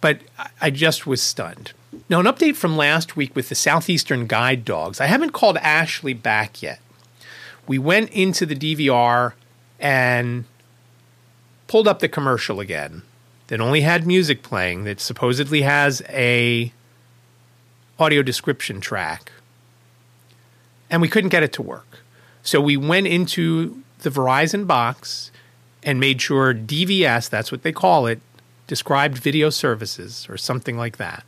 but 0.00 0.20
I 0.60 0.70
just 0.70 1.06
was 1.06 1.22
stunned. 1.22 1.72
Now, 2.08 2.20
an 2.20 2.26
update 2.26 2.56
from 2.56 2.76
last 2.76 3.16
week 3.16 3.34
with 3.34 3.48
the 3.48 3.54
Southeastern 3.54 4.26
Guide 4.26 4.64
Dogs. 4.64 5.00
I 5.00 5.06
haven't 5.06 5.30
called 5.30 5.56
Ashley 5.58 6.12
back 6.12 6.62
yet 6.62 6.80
we 7.66 7.78
went 7.78 8.10
into 8.10 8.46
the 8.46 8.54
DVR 8.54 9.32
and 9.78 10.44
pulled 11.66 11.88
up 11.88 11.98
the 11.98 12.08
commercial 12.08 12.60
again 12.60 13.02
that 13.48 13.60
only 13.60 13.82
had 13.82 14.06
music 14.06 14.42
playing 14.42 14.84
that 14.84 15.00
supposedly 15.00 15.62
has 15.62 16.02
a 16.08 16.72
audio 17.98 18.22
description 18.22 18.80
track 18.80 19.32
and 20.90 21.02
we 21.02 21.08
couldn't 21.08 21.30
get 21.30 21.42
it 21.42 21.52
to 21.54 21.62
work. 21.62 22.00
So 22.42 22.60
we 22.60 22.76
went 22.76 23.06
into 23.06 23.82
the 24.00 24.10
verizon 24.10 24.66
box 24.66 25.30
and 25.82 25.98
made 25.98 26.20
sure 26.20 26.54
dvs 26.54 27.28
that's 27.28 27.50
what 27.50 27.62
they 27.62 27.72
call 27.72 28.06
it 28.06 28.20
described 28.66 29.18
video 29.18 29.50
services 29.50 30.26
or 30.28 30.36
something 30.36 30.76
like 30.76 30.96
that. 30.98 31.24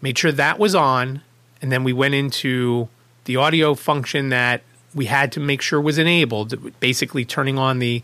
Made 0.00 0.18
sure 0.18 0.32
that 0.32 0.58
was 0.58 0.74
on 0.74 1.22
and 1.60 1.72
then 1.72 1.82
we 1.82 1.92
went 1.92 2.14
into 2.14 2.88
the 3.24 3.36
audio 3.36 3.74
function 3.74 4.28
that 4.28 4.62
we 4.94 5.06
had 5.06 5.32
to 5.32 5.40
make 5.40 5.60
sure 5.60 5.80
it 5.80 5.84
was 5.84 5.98
enabled, 5.98 6.80
basically 6.80 7.24
turning 7.24 7.58
on 7.58 7.78
the 7.78 8.02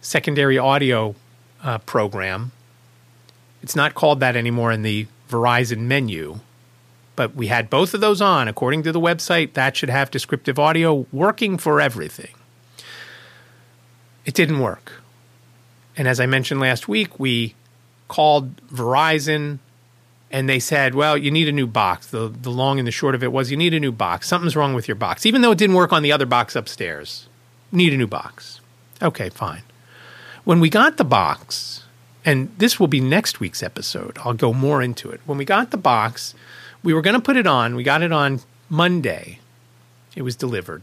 secondary 0.00 0.58
audio 0.58 1.14
uh, 1.62 1.78
program. 1.78 2.52
It's 3.62 3.76
not 3.76 3.94
called 3.94 4.20
that 4.20 4.36
anymore 4.36 4.72
in 4.72 4.82
the 4.82 5.06
Verizon 5.28 5.80
menu, 5.80 6.40
but 7.16 7.34
we 7.34 7.48
had 7.48 7.68
both 7.68 7.94
of 7.94 8.00
those 8.00 8.20
on. 8.20 8.48
According 8.48 8.82
to 8.84 8.92
the 8.92 9.00
website, 9.00 9.54
that 9.54 9.76
should 9.76 9.90
have 9.90 10.10
descriptive 10.10 10.58
audio 10.58 11.06
working 11.12 11.58
for 11.58 11.80
everything. 11.80 12.34
It 14.24 14.34
didn't 14.34 14.60
work. 14.60 15.02
And 15.96 16.06
as 16.06 16.20
I 16.20 16.26
mentioned 16.26 16.60
last 16.60 16.88
week, 16.88 17.18
we 17.18 17.54
called 18.08 18.56
Verizon 18.68 19.58
and 20.30 20.48
they 20.48 20.58
said, 20.58 20.94
"Well, 20.94 21.16
you 21.16 21.30
need 21.30 21.48
a 21.48 21.52
new 21.52 21.66
box." 21.66 22.06
The 22.06 22.28
the 22.28 22.50
long 22.50 22.78
and 22.78 22.86
the 22.86 22.92
short 22.92 23.14
of 23.14 23.22
it 23.22 23.32
was, 23.32 23.50
you 23.50 23.56
need 23.56 23.74
a 23.74 23.80
new 23.80 23.92
box. 23.92 24.28
Something's 24.28 24.56
wrong 24.56 24.74
with 24.74 24.88
your 24.88 24.94
box, 24.94 25.26
even 25.26 25.42
though 25.42 25.52
it 25.52 25.58
didn't 25.58 25.76
work 25.76 25.92
on 25.92 26.02
the 26.02 26.12
other 26.12 26.26
box 26.26 26.56
upstairs. 26.56 27.28
Need 27.72 27.92
a 27.92 27.96
new 27.96 28.06
box. 28.06 28.60
Okay, 29.02 29.28
fine. 29.28 29.62
When 30.44 30.60
we 30.60 30.70
got 30.70 30.96
the 30.96 31.04
box, 31.04 31.84
and 32.24 32.50
this 32.58 32.80
will 32.80 32.88
be 32.88 33.00
next 33.00 33.38
week's 33.38 33.62
episode. 33.62 34.18
I'll 34.24 34.34
go 34.34 34.52
more 34.52 34.82
into 34.82 35.10
it. 35.10 35.20
When 35.26 35.38
we 35.38 35.44
got 35.44 35.70
the 35.70 35.76
box, 35.76 36.34
we 36.82 36.92
were 36.92 37.02
going 37.02 37.14
to 37.14 37.22
put 37.22 37.36
it 37.36 37.46
on. 37.46 37.76
We 37.76 37.84
got 37.84 38.02
it 38.02 38.12
on 38.12 38.40
Monday. 38.68 39.38
It 40.16 40.22
was 40.22 40.34
delivered. 40.34 40.82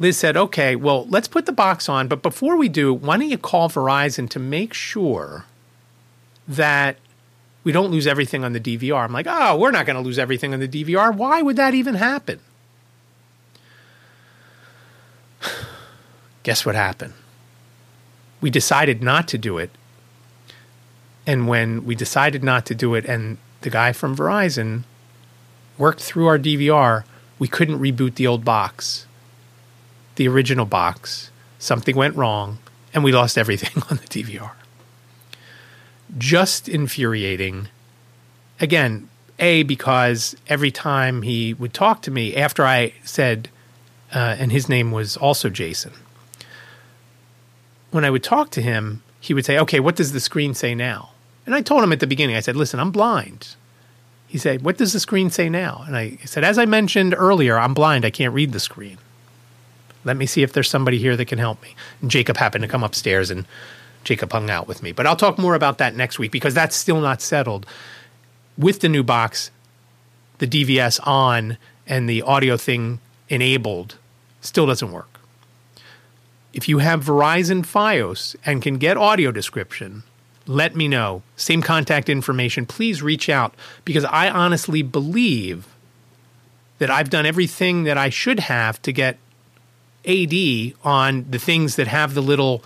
Liz 0.00 0.16
said, 0.16 0.36
okay, 0.36 0.76
well, 0.76 1.06
let's 1.08 1.28
put 1.28 1.46
the 1.46 1.52
box 1.52 1.88
on. 1.88 2.08
But 2.08 2.22
before 2.22 2.56
we 2.56 2.68
do, 2.68 2.94
why 2.94 3.16
don't 3.16 3.28
you 3.28 3.38
call 3.38 3.68
Verizon 3.68 4.28
to 4.30 4.38
make 4.38 4.72
sure 4.72 5.44
that 6.48 6.96
we 7.62 7.72
don't 7.72 7.90
lose 7.90 8.06
everything 8.06 8.44
on 8.44 8.54
the 8.54 8.60
DVR. 8.60 9.04
I'm 9.04 9.12
like, 9.12 9.26
oh, 9.28 9.58
we're 9.58 9.70
not 9.70 9.84
going 9.84 9.96
to 9.96 10.02
lose 10.02 10.18
everything 10.18 10.54
on 10.54 10.60
the 10.60 10.68
DVR. 10.68 11.14
Why 11.14 11.42
would 11.42 11.56
that 11.56 11.74
even 11.74 11.96
happen? 11.96 12.40
Guess 16.42 16.64
what 16.64 16.74
happened? 16.74 17.12
We 18.40 18.48
decided 18.48 19.02
not 19.02 19.28
to 19.28 19.38
do 19.38 19.58
it. 19.58 19.70
And 21.26 21.46
when 21.46 21.84
we 21.84 21.94
decided 21.94 22.42
not 22.42 22.64
to 22.66 22.74
do 22.74 22.94
it, 22.94 23.04
and 23.04 23.36
the 23.60 23.68
guy 23.68 23.92
from 23.92 24.16
Verizon 24.16 24.84
worked 25.76 26.00
through 26.00 26.26
our 26.26 26.38
DVR, 26.38 27.04
we 27.38 27.48
couldn't 27.48 27.78
reboot 27.78 28.14
the 28.14 28.26
old 28.26 28.46
box, 28.46 29.06
the 30.16 30.26
original 30.26 30.64
box. 30.64 31.30
Something 31.58 31.96
went 31.96 32.16
wrong, 32.16 32.58
and 32.94 33.04
we 33.04 33.12
lost 33.12 33.36
everything 33.36 33.82
on 33.90 33.98
the 33.98 34.06
DVR 34.06 34.52
just 36.16 36.68
infuriating. 36.68 37.68
Again, 38.60 39.08
A, 39.38 39.62
because 39.62 40.36
every 40.48 40.70
time 40.70 41.22
he 41.22 41.54
would 41.54 41.74
talk 41.74 42.02
to 42.02 42.10
me 42.10 42.34
after 42.34 42.64
I 42.64 42.94
said, 43.04 43.48
uh, 44.14 44.36
and 44.38 44.50
his 44.50 44.68
name 44.68 44.90
was 44.90 45.16
also 45.16 45.48
Jason, 45.50 45.92
when 47.90 48.04
I 48.04 48.10
would 48.10 48.22
talk 48.22 48.50
to 48.50 48.62
him, 48.62 49.02
he 49.20 49.34
would 49.34 49.44
say, 49.44 49.58
Okay, 49.58 49.80
what 49.80 49.96
does 49.96 50.12
the 50.12 50.20
screen 50.20 50.54
say 50.54 50.74
now? 50.74 51.10
And 51.46 51.54
I 51.54 51.62
told 51.62 51.82
him 51.82 51.92
at 51.92 52.00
the 52.00 52.06
beginning, 52.06 52.36
I 52.36 52.40
said, 52.40 52.56
Listen, 52.56 52.80
I'm 52.80 52.90
blind. 52.90 53.54
He 54.26 54.38
said, 54.38 54.62
What 54.62 54.76
does 54.76 54.92
the 54.92 55.00
screen 55.00 55.30
say 55.30 55.48
now? 55.48 55.84
And 55.86 55.96
I 55.96 56.18
said, 56.24 56.44
As 56.44 56.58
I 56.58 56.66
mentioned 56.66 57.14
earlier, 57.16 57.58
I'm 57.58 57.74
blind. 57.74 58.04
I 58.04 58.10
can't 58.10 58.34
read 58.34 58.52
the 58.52 58.60
screen. 58.60 58.98
Let 60.04 60.16
me 60.16 60.26
see 60.26 60.42
if 60.42 60.52
there's 60.52 60.70
somebody 60.70 60.98
here 60.98 61.16
that 61.16 61.24
can 61.26 61.38
help 61.38 61.62
me. 61.62 61.74
And 62.00 62.10
Jacob 62.10 62.36
happened 62.36 62.62
to 62.62 62.68
come 62.68 62.84
upstairs 62.84 63.30
and 63.30 63.46
Jacob 64.04 64.32
hung 64.32 64.50
out 64.50 64.68
with 64.68 64.82
me. 64.82 64.92
But 64.92 65.06
I'll 65.06 65.16
talk 65.16 65.38
more 65.38 65.54
about 65.54 65.78
that 65.78 65.94
next 65.94 66.18
week 66.18 66.32
because 66.32 66.54
that's 66.54 66.76
still 66.76 67.00
not 67.00 67.20
settled. 67.20 67.66
With 68.56 68.80
the 68.80 68.88
new 68.88 69.02
box, 69.02 69.50
the 70.38 70.46
DVS 70.46 71.00
on 71.06 71.58
and 71.86 72.08
the 72.08 72.22
audio 72.22 72.56
thing 72.56 73.00
enabled 73.28 73.96
still 74.40 74.66
doesn't 74.66 74.92
work. 74.92 75.20
If 76.52 76.68
you 76.68 76.78
have 76.78 77.04
Verizon 77.04 77.62
Fios 77.62 78.34
and 78.44 78.62
can 78.62 78.78
get 78.78 78.96
audio 78.96 79.30
description, 79.30 80.02
let 80.46 80.74
me 80.74 80.88
know. 80.88 81.22
Same 81.36 81.60
contact 81.60 82.08
information. 82.08 82.66
Please 82.66 83.02
reach 83.02 83.28
out 83.28 83.54
because 83.84 84.04
I 84.04 84.30
honestly 84.30 84.82
believe 84.82 85.68
that 86.78 86.90
I've 86.90 87.10
done 87.10 87.26
everything 87.26 87.84
that 87.84 87.98
I 87.98 88.08
should 88.08 88.40
have 88.40 88.80
to 88.82 88.92
get 88.92 89.18
AD 90.06 90.32
on 90.84 91.26
the 91.30 91.38
things 91.38 91.76
that 91.76 91.86
have 91.86 92.14
the 92.14 92.22
little 92.22 92.64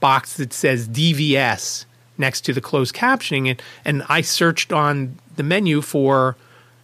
box 0.00 0.36
that 0.36 0.52
says 0.52 0.88
DVS 0.88 1.84
next 2.16 2.42
to 2.42 2.52
the 2.52 2.60
closed 2.60 2.94
captioning, 2.94 3.48
and, 3.48 3.62
and 3.84 4.02
I 4.08 4.20
searched 4.20 4.72
on 4.72 5.18
the 5.36 5.42
menu 5.42 5.80
for 5.80 6.36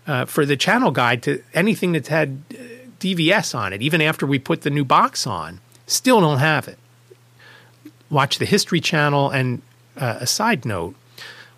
uh, 0.06 0.24
for 0.26 0.44
the 0.44 0.56
channel 0.56 0.90
guide 0.90 1.22
to 1.22 1.42
anything 1.54 1.92
that's 1.92 2.08
had 2.08 2.42
uh, 2.52 2.56
DVS 3.00 3.54
on 3.54 3.72
it. 3.72 3.82
Even 3.82 4.00
after 4.00 4.26
we 4.26 4.38
put 4.38 4.62
the 4.62 4.70
new 4.70 4.84
box 4.84 5.26
on, 5.26 5.60
still 5.86 6.20
don't 6.20 6.38
have 6.38 6.68
it. 6.68 6.78
Watch 8.10 8.38
the 8.38 8.44
History 8.44 8.80
Channel, 8.80 9.30
and 9.30 9.62
uh, 9.96 10.18
a 10.20 10.26
side 10.26 10.64
note: 10.64 10.94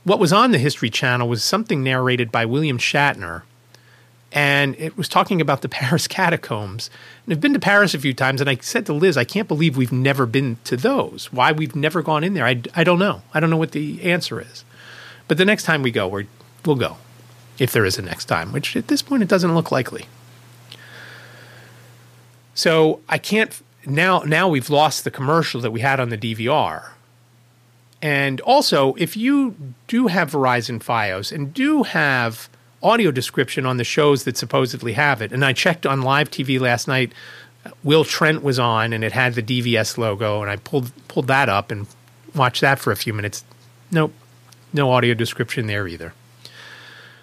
what 0.04 0.18
was 0.18 0.32
on 0.32 0.52
the 0.52 0.58
History 0.58 0.90
Channel 0.90 1.28
was 1.28 1.42
something 1.42 1.82
narrated 1.82 2.32
by 2.32 2.44
William 2.44 2.78
Shatner 2.78 3.42
and 4.36 4.76
it 4.78 4.98
was 4.98 5.08
talking 5.08 5.40
about 5.40 5.62
the 5.62 5.68
Paris 5.80 6.06
catacombs. 6.06 6.90
And 7.24 7.32
I've 7.32 7.40
been 7.40 7.54
to 7.54 7.58
Paris 7.58 7.94
a 7.94 7.98
few 7.98 8.12
times, 8.12 8.42
and 8.42 8.50
I 8.50 8.56
said 8.56 8.84
to 8.86 8.92
Liz, 8.92 9.16
I 9.16 9.24
can't 9.24 9.48
believe 9.48 9.76
we've 9.76 9.90
never 9.90 10.26
been 10.26 10.58
to 10.64 10.76
those. 10.76 11.32
Why 11.32 11.50
we've 11.50 11.74
never 11.74 12.02
gone 12.02 12.22
in 12.22 12.34
there, 12.34 12.44
I, 12.44 12.62
I 12.74 12.84
don't 12.84 12.98
know. 12.98 13.22
I 13.32 13.40
don't 13.40 13.48
know 13.48 13.56
what 13.56 13.72
the 13.72 14.02
answer 14.02 14.38
is. 14.38 14.62
But 15.26 15.38
the 15.38 15.46
next 15.46 15.64
time 15.64 15.82
we 15.82 15.90
go, 15.90 16.06
we 16.06 16.26
we'll 16.66 16.76
go, 16.76 16.98
if 17.58 17.72
there 17.72 17.86
is 17.86 17.98
a 17.98 18.02
next 18.02 18.26
time, 18.26 18.52
which 18.52 18.76
at 18.76 18.88
this 18.88 19.00
point 19.00 19.22
it 19.22 19.28
doesn't 19.28 19.54
look 19.54 19.72
likely. 19.72 20.04
So 22.54 23.00
I 23.08 23.18
can't 23.18 23.60
now. 23.86 24.20
Now 24.20 24.48
we've 24.48 24.70
lost 24.70 25.04
the 25.04 25.10
commercial 25.10 25.60
that 25.62 25.70
we 25.70 25.80
had 25.80 25.98
on 25.98 26.10
the 26.10 26.18
DVR. 26.18 26.90
And 28.02 28.40
also, 28.42 28.94
if 28.94 29.16
you 29.16 29.56
do 29.88 30.06
have 30.08 30.30
Verizon 30.30 30.82
FiOS 30.82 31.32
and 31.32 31.52
do 31.52 31.82
have 31.82 32.48
audio 32.86 33.10
description 33.10 33.66
on 33.66 33.76
the 33.76 33.84
shows 33.84 34.24
that 34.24 34.36
supposedly 34.36 34.92
have 34.92 35.20
it. 35.20 35.32
And 35.32 35.44
I 35.44 35.52
checked 35.52 35.84
on 35.84 36.02
live 36.02 36.30
TV 36.30 36.60
last 36.60 36.86
night. 36.86 37.12
Will 37.82 38.04
Trent 38.04 38.44
was 38.44 38.60
on, 38.60 38.92
and 38.92 39.02
it 39.02 39.10
had 39.10 39.34
the 39.34 39.42
DVS 39.42 39.98
logo, 39.98 40.40
and 40.40 40.48
I 40.48 40.56
pulled 40.56 40.92
pulled 41.08 41.26
that 41.26 41.48
up 41.48 41.72
and 41.72 41.88
watched 42.34 42.60
that 42.60 42.78
for 42.78 42.92
a 42.92 42.96
few 42.96 43.12
minutes. 43.12 43.44
Nope, 43.90 44.12
no 44.72 44.92
audio 44.92 45.14
description 45.14 45.66
there 45.66 45.88
either. 45.88 46.14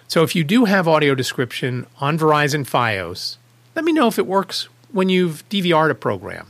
So 0.06 0.22
if 0.22 0.36
you 0.36 0.44
do 0.44 0.66
have 0.66 0.86
audio 0.86 1.14
description 1.14 1.86
on 1.98 2.18
Verizon 2.18 2.68
FiOS, 2.68 3.38
let 3.74 3.86
me 3.86 3.92
know 3.92 4.06
if 4.06 4.18
it 4.18 4.26
works 4.26 4.68
when 4.92 5.08
you've 5.08 5.48
DVR'd 5.48 5.90
a 5.90 5.94
program, 5.94 6.48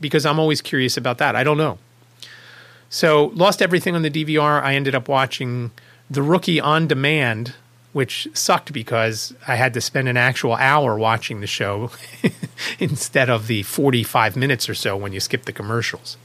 because 0.00 0.24
I'm 0.24 0.40
always 0.40 0.62
curious 0.62 0.96
about 0.96 1.18
that. 1.18 1.36
I 1.36 1.44
don't 1.44 1.58
know. 1.58 1.78
So 2.88 3.26
lost 3.34 3.60
everything 3.60 3.94
on 3.94 4.02
the 4.02 4.10
DVR. 4.10 4.62
I 4.62 4.74
ended 4.74 4.94
up 4.94 5.06
watching 5.06 5.70
The 6.10 6.22
Rookie 6.22 6.60
on 6.60 6.86
demand 6.86 7.54
which 7.92 8.28
sucked 8.32 8.72
because 8.72 9.34
I 9.46 9.56
had 9.56 9.74
to 9.74 9.80
spend 9.80 10.08
an 10.08 10.16
actual 10.16 10.54
hour 10.54 10.96
watching 10.96 11.40
the 11.40 11.46
show 11.46 11.90
instead 12.78 13.28
of 13.28 13.46
the 13.46 13.62
45 13.64 14.36
minutes 14.36 14.68
or 14.68 14.74
so 14.74 14.96
when 14.96 15.12
you 15.12 15.20
skip 15.20 15.44
the 15.44 15.52
commercials. 15.52 16.16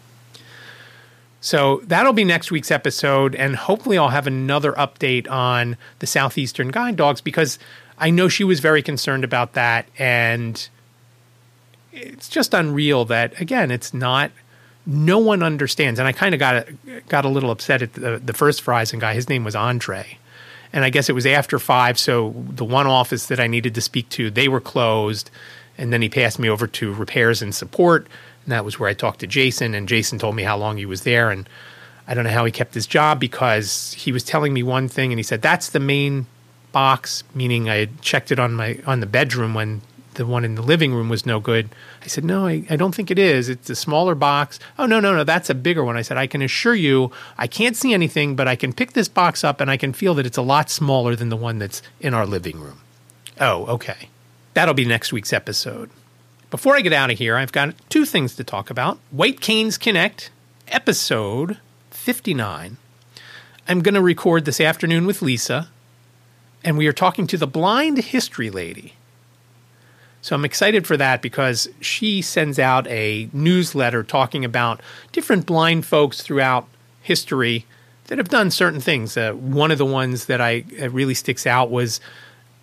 So 1.39 1.82
that'll 1.86 2.13
be 2.13 2.23
next 2.23 2.51
week's 2.51 2.71
episode, 2.71 3.36
and 3.36 3.56
hopefully, 3.56 3.97
I'll 3.97 4.10
have 4.10 4.27
another 4.27 4.73
update 4.73 5.30
on 5.30 5.77
the 5.99 6.08
Southeastern 6.08 6.69
Guide 6.69 6.95
Dogs 6.95 7.21
because 7.21 7.60
I 7.97 8.10
know 8.10 8.27
she 8.27 8.43
was 8.43 8.60
very 8.60 8.82
concerned 8.82 9.23
about 9.23 9.53
that, 9.53 9.88
and 9.97 10.67
it's 11.93 12.27
just 12.27 12.53
unreal 12.53 13.06
that 13.06 13.39
again, 13.39 13.71
it's 13.71 13.93
not. 13.93 14.32
No 14.86 15.19
one 15.19 15.43
understands, 15.43 15.99
and 15.99 16.08
I 16.08 16.12
kind 16.12 16.34
of 16.34 16.39
got 16.39 16.67
got 17.08 17.25
a 17.25 17.30
little 17.30 17.51
upset 17.51 17.82
at 17.82 17.93
the, 17.93 18.21
the 18.23 18.34
first 18.34 18.63
Verizon 18.63 18.99
guy. 18.99 19.13
His 19.13 19.30
name 19.30 19.43
was 19.43 19.56
Andre, 19.56 20.17
and 20.73 20.84
I 20.84 20.89
guess 20.89 21.10
it 21.10 21.13
was 21.13 21.25
after 21.25 21.60
five. 21.60 21.97
So 21.97 22.34
the 22.49 22.65
one 22.65 22.88
office 22.88 23.27
that 23.27 23.39
I 23.39 23.47
needed 23.47 23.75
to 23.75 23.82
speak 23.82 24.10
to, 24.10 24.30
they 24.30 24.47
were 24.47 24.62
closed. 24.62 25.32
And 25.77 25.93
then 25.93 26.01
he 26.01 26.10
passed 26.10 26.39
me 26.39 26.49
over 26.49 26.67
to 26.67 26.93
repairs 26.93 27.41
and 27.41 27.53
support. 27.53 28.08
And 28.43 28.51
that 28.51 28.65
was 28.65 28.80
where 28.80 28.89
I 28.89 28.93
talked 28.93 29.19
to 29.19 29.27
Jason. 29.27 29.73
And 29.73 29.88
Jason 29.88 30.17
told 30.19 30.36
me 30.36 30.43
how 30.43 30.58
long 30.58 30.77
he 30.77 30.86
was 30.86 31.03
there. 31.03 31.30
And 31.30 31.47
I 32.08 32.13
don't 32.13 32.23
know 32.23 32.32
how 32.32 32.45
he 32.45 32.51
kept 32.51 32.73
his 32.73 32.88
job 32.88 33.19
because 33.19 33.93
he 33.93 34.12
was 34.12 34.23
telling 34.23 34.53
me 34.53 34.63
one 34.63 34.88
thing 34.88 35.12
and 35.12 35.19
he 35.19 35.23
said, 35.23 35.41
that's 35.41 35.69
the 35.69 35.80
main 35.80 36.25
box, 36.71 37.23
meaning 37.34 37.69
I 37.69 37.75
had 37.75 38.01
checked 38.01 38.32
it 38.32 38.39
on 38.39 38.53
my 38.53 38.80
on 38.86 38.99
the 38.99 39.06
bedroom 39.06 39.53
when 39.53 39.82
the 40.17 40.25
one 40.25 40.43
in 40.43 40.56
the 40.56 40.62
living 40.62 40.93
room 40.93 41.08
was 41.08 41.25
no 41.25 41.39
good. 41.39 41.69
I 42.03 42.08
said, 42.08 42.25
No, 42.25 42.45
I, 42.45 42.65
I, 42.69 42.75
don't 42.75 42.93
think 42.93 43.10
it 43.10 43.17
is. 43.17 43.47
It's 43.47 43.69
a 43.69 43.75
smaller 43.75 44.13
box. 44.13 44.60
Oh, 44.77 44.86
no, 44.86 44.99
no, 44.99 45.15
no, 45.15 45.23
that's 45.23 45.49
a 45.49 45.56
bigger 45.56 45.84
one. 45.84 45.95
I 45.95 46.01
said, 46.01 46.17
I 46.17 46.27
can 46.27 46.41
assure 46.41 46.75
you, 46.75 47.12
I 47.38 47.47
can't 47.47 47.77
see 47.77 47.93
anything, 47.93 48.36
but 48.36 48.47
I 48.47 48.56
can 48.56 48.73
pick 48.73 48.93
this 48.93 49.08
box 49.08 49.43
up 49.43 49.62
and 49.62 49.71
I 49.71 49.77
can 49.77 49.93
feel 49.93 50.13
that 50.15 50.25
it's 50.25 50.38
a 50.38 50.41
lot 50.41 50.69
smaller 50.69 51.15
than 51.15 51.30
the 51.30 51.38
one 51.38 51.60
that's 51.60 51.82
in 52.01 52.13
our 52.13 52.25
living 52.25 52.60
room. 52.60 52.82
Oh, 53.39 53.65
okay. 53.67 54.10
That'll 54.53 54.73
be 54.73 54.86
next 54.86 55.13
week's 55.13 55.32
episode. 55.32 55.89
Before 56.49 56.75
I 56.75 56.82
get 56.82 56.93
out 56.93 57.12
of 57.12 57.17
here, 57.17 57.38
I've 57.38 57.51
got 57.51 57.75
two 57.89 58.06
things 58.06 58.36
to 58.36 58.43
talk 58.43 58.69
about 58.69 58.99
White 59.12 59.39
Canes 59.39 59.77
Connect, 59.77 60.32
episode 60.67 61.58
59. 61.91 62.77
I'm 63.67 63.82
going 63.82 63.95
to 63.95 64.01
record 64.01 64.45
this 64.45 64.62
afternoon 64.62 65.06
with 65.06 65.21
Lisa, 65.21 65.69
and 66.63 66.77
we 66.77 66.88
are 66.88 66.93
talking 66.93 67.27
to 67.27 67.38
the 67.38 67.47
blind 67.47 67.97
history 67.97 68.49
lady. 68.49 68.93
So 70.28 70.36
I'm 70.36 70.44
excited 70.44 70.86
for 70.86 70.98
that 70.98 71.22
because 71.22 71.70
she 71.80 72.22
sends 72.22 72.60
out 72.60 72.86
a 72.88 73.30
newsletter 73.32 74.04
talking 74.04 74.44
about 74.44 74.82
different 75.13 75.46
blind 75.46 75.86
folks 75.86 76.22
throughout 76.22 76.68
history 77.02 77.66
that 78.08 78.18
have 78.18 78.28
done 78.28 78.52
certain 78.52 78.82
things. 78.82 79.16
Uh, 79.16 79.32
one 79.32 79.72
of 79.72 79.78
the 79.78 79.86
ones 79.86 80.26
that 80.26 80.42
I 80.42 80.66
uh, 80.82 80.90
really 80.90 81.13
sticks 81.13 81.48
out 81.48 81.72
was 81.72 82.02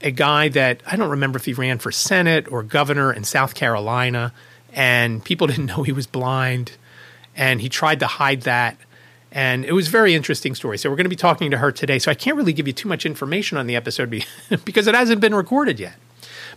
a 0.02 0.10
guy 0.10 0.50
that 0.50 0.82
I 0.86 0.96
don't 0.96 1.08
remember 1.08 1.38
if 1.38 1.46
he 1.46 1.54
ran 1.54 1.78
for 1.78 1.90
Senate 1.90 2.52
or 2.52 2.62
governor 2.62 3.10
in 3.10 3.24
South 3.24 3.54
Carolina, 3.54 4.34
and 4.74 5.24
people 5.24 5.46
didn't 5.50 5.64
know 5.64 5.84
he 5.84 5.92
was 5.92 6.06
blind, 6.06 6.72
and 7.34 7.62
he 7.62 7.70
tried 7.70 8.00
to 8.00 8.06
hide 8.06 8.42
that. 8.42 8.76
And 9.32 9.64
it 9.64 9.72
was 9.72 9.88
a 9.88 9.90
very 9.90 10.14
interesting 10.14 10.54
story. 10.54 10.76
So 10.76 10.90
we're 10.90 10.96
going 10.96 11.06
to 11.06 11.08
be 11.08 11.16
talking 11.16 11.50
to 11.50 11.56
her 11.56 11.72
today. 11.72 11.98
So 11.98 12.10
I 12.10 12.14
can't 12.14 12.36
really 12.36 12.52
give 12.52 12.66
you 12.66 12.74
too 12.74 12.88
much 12.88 13.06
information 13.06 13.56
on 13.56 13.66
the 13.66 13.74
episode 13.74 14.10
because 14.66 14.86
it 14.86 14.94
hasn't 14.94 15.22
been 15.22 15.34
recorded 15.34 15.80
yet. 15.80 15.94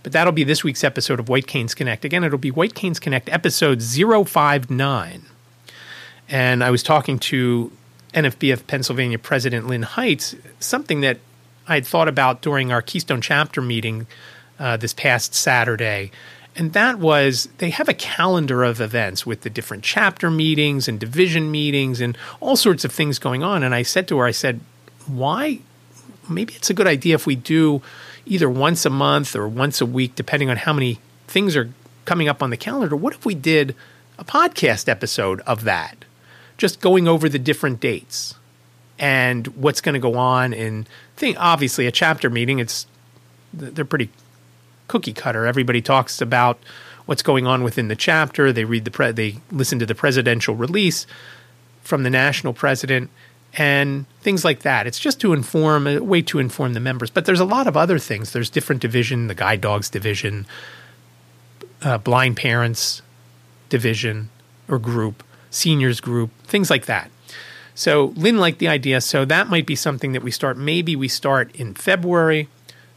But 0.03 0.12
that'll 0.12 0.33
be 0.33 0.43
this 0.43 0.63
week's 0.63 0.83
episode 0.83 1.19
of 1.19 1.29
White 1.29 1.47
Canes 1.47 1.73
Connect. 1.73 2.05
Again, 2.05 2.23
it'll 2.23 2.38
be 2.38 2.51
White 2.51 2.75
Canes 2.75 2.99
Connect 2.99 3.29
episode 3.29 3.81
059. 3.81 5.23
And 6.29 6.63
I 6.63 6.71
was 6.71 6.83
talking 6.83 7.19
to 7.19 7.71
NFB 8.13 8.53
of 8.53 8.67
Pennsylvania 8.67 9.19
President 9.19 9.67
Lynn 9.67 9.83
Heitz, 9.83 10.36
something 10.60 11.01
that 11.01 11.19
I 11.67 11.75
had 11.75 11.86
thought 11.86 12.07
about 12.07 12.41
during 12.41 12.71
our 12.71 12.81
Keystone 12.81 13.21
chapter 13.21 13.62
meeting 13.62 14.07
uh, 14.60 14.77
this 14.77 14.93
past 14.93 15.36
Saturday. 15.36 16.12
And 16.55 16.73
that 16.73 16.97
was 16.97 17.49
they 17.60 17.69
have 17.69 17.88
a 17.88 17.93
calendar 17.93 18.63
of 18.63 18.81
events 18.81 19.25
with 19.25 19.41
the 19.41 19.49
different 19.49 19.83
chapter 19.83 20.31
meetings 20.31 20.88
and 20.88 20.99
division 20.99 21.51
meetings 21.51 22.01
and 22.01 22.17
all 22.39 22.55
sorts 22.55 22.83
of 22.83 22.91
things 22.91 23.19
going 23.19 23.43
on. 23.43 23.62
And 23.62 23.75
I 23.75 23.83
said 23.83 24.07
to 24.07 24.17
her, 24.17 24.25
I 24.25 24.31
said, 24.31 24.60
why? 25.05 25.60
Maybe 26.27 26.55
it's 26.55 26.69
a 26.69 26.73
good 26.73 26.88
idea 26.88 27.15
if 27.15 27.27
we 27.27 27.36
do 27.36 27.81
either 28.27 28.49
once 28.49 28.85
a 28.85 28.89
month 28.89 29.35
or 29.35 29.47
once 29.47 29.81
a 29.81 29.85
week, 29.85 30.15
depending 30.15 30.49
on 30.49 30.57
how 30.57 30.73
many 30.73 30.99
things 31.27 31.55
are 31.55 31.69
coming 32.05 32.27
up 32.27 32.41
on 32.43 32.49
the 32.49 32.57
calendar. 32.57 32.95
What 32.95 33.13
if 33.13 33.25
we 33.25 33.35
did 33.35 33.75
a 34.17 34.25
podcast 34.25 34.87
episode 34.87 35.41
of 35.41 35.63
that? 35.63 36.05
Just 36.57 36.81
going 36.81 37.07
over 37.07 37.29
the 37.29 37.39
different 37.39 37.79
dates 37.79 38.35
and 38.99 39.47
what's 39.47 39.81
going 39.81 39.93
to 39.93 39.99
go 39.99 40.17
on 40.17 40.53
And 40.53 40.87
thing 41.15 41.37
obviously 41.37 41.87
a 41.87 41.91
chapter 41.91 42.29
meeting 42.29 42.59
it's 42.59 42.87
they're 43.53 43.85
pretty 43.85 44.09
cookie 44.87 45.13
cutter 45.13 45.45
everybody 45.45 45.81
talks 45.81 46.21
about 46.21 46.59
what's 47.05 47.23
going 47.23 47.47
on 47.47 47.63
within 47.63 47.87
the 47.87 47.95
chapter 47.95 48.51
they 48.51 48.63
read 48.63 48.85
the 48.85 48.91
pre- 48.91 49.11
they 49.11 49.37
listen 49.51 49.79
to 49.79 49.85
the 49.85 49.95
presidential 49.95 50.55
release 50.55 51.07
from 51.81 52.03
the 52.03 52.09
national 52.09 52.53
president 52.53 53.09
and 53.53 54.05
things 54.21 54.45
like 54.45 54.60
that. 54.60 54.88
It's 54.88 54.99
just 54.99 55.19
to 55.21 55.33
inform, 55.33 55.88
a 55.88 55.99
way 55.99 56.21
to 56.23 56.39
inform 56.39 56.73
the 56.73 56.79
members. 56.79 57.10
But 57.10 57.25
there's 57.25 57.39
a 57.39 57.45
lot 57.45 57.67
of 57.67 57.75
other 57.75 57.99
things. 57.99 58.31
There's 58.31 58.49
different 58.49 58.81
division, 58.81 59.27
the 59.27 59.36
guide 59.36 59.62
dogs 59.62 59.89
division, 59.89 60.45
uh, 61.81 61.97
blind 61.97 62.38
parents 62.38 63.01
division 63.69 64.29
or 64.67 64.79
group, 64.79 65.23
seniors 65.49 65.99
group, 65.99 66.31
things 66.43 66.69
like 66.69 66.86
that. 66.86 67.10
So 67.75 68.13
Lynn 68.15 68.38
liked 68.38 68.60
the 68.60 68.67
idea. 68.67 69.01
So 69.01 69.23
that 69.25 69.49
might 69.49 69.65
be 69.65 69.75
something 69.75 70.13
that 70.13 70.23
we 70.23 70.31
start. 70.31 70.57
Maybe 70.57 70.95
we 70.95 71.07
start 71.07 71.55
in 71.55 71.75
February. 71.75 72.49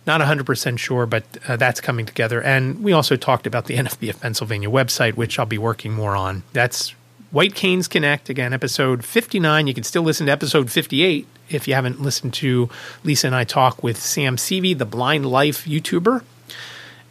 Not 0.06 0.22
100% 0.22 0.78
sure, 0.78 1.04
but 1.04 1.24
uh, 1.46 1.56
that's 1.56 1.80
coming 1.80 2.06
together. 2.06 2.42
And 2.42 2.82
we 2.82 2.92
also 2.92 3.16
talked 3.16 3.46
about 3.46 3.66
the 3.66 3.76
NFB 3.76 4.08
of 4.08 4.20
Pennsylvania 4.20 4.70
website, 4.70 5.14
which 5.14 5.38
I'll 5.38 5.46
be 5.46 5.58
working 5.58 5.92
more 5.92 6.16
on. 6.16 6.42
That's 6.54 6.94
White 7.30 7.54
Canes 7.54 7.86
Connect, 7.86 8.28
again, 8.28 8.52
episode 8.52 9.04
59. 9.04 9.68
You 9.68 9.74
can 9.74 9.84
still 9.84 10.02
listen 10.02 10.26
to 10.26 10.32
episode 10.32 10.68
58 10.68 11.28
if 11.48 11.68
you 11.68 11.74
haven't 11.74 12.02
listened 12.02 12.34
to 12.34 12.68
Lisa 13.04 13.28
and 13.28 13.36
I 13.36 13.44
talk 13.44 13.84
with 13.84 13.98
Sam 14.00 14.36
Seavey, 14.36 14.76
the 14.76 14.84
Blind 14.84 15.26
Life 15.26 15.64
YouTuber. 15.64 16.24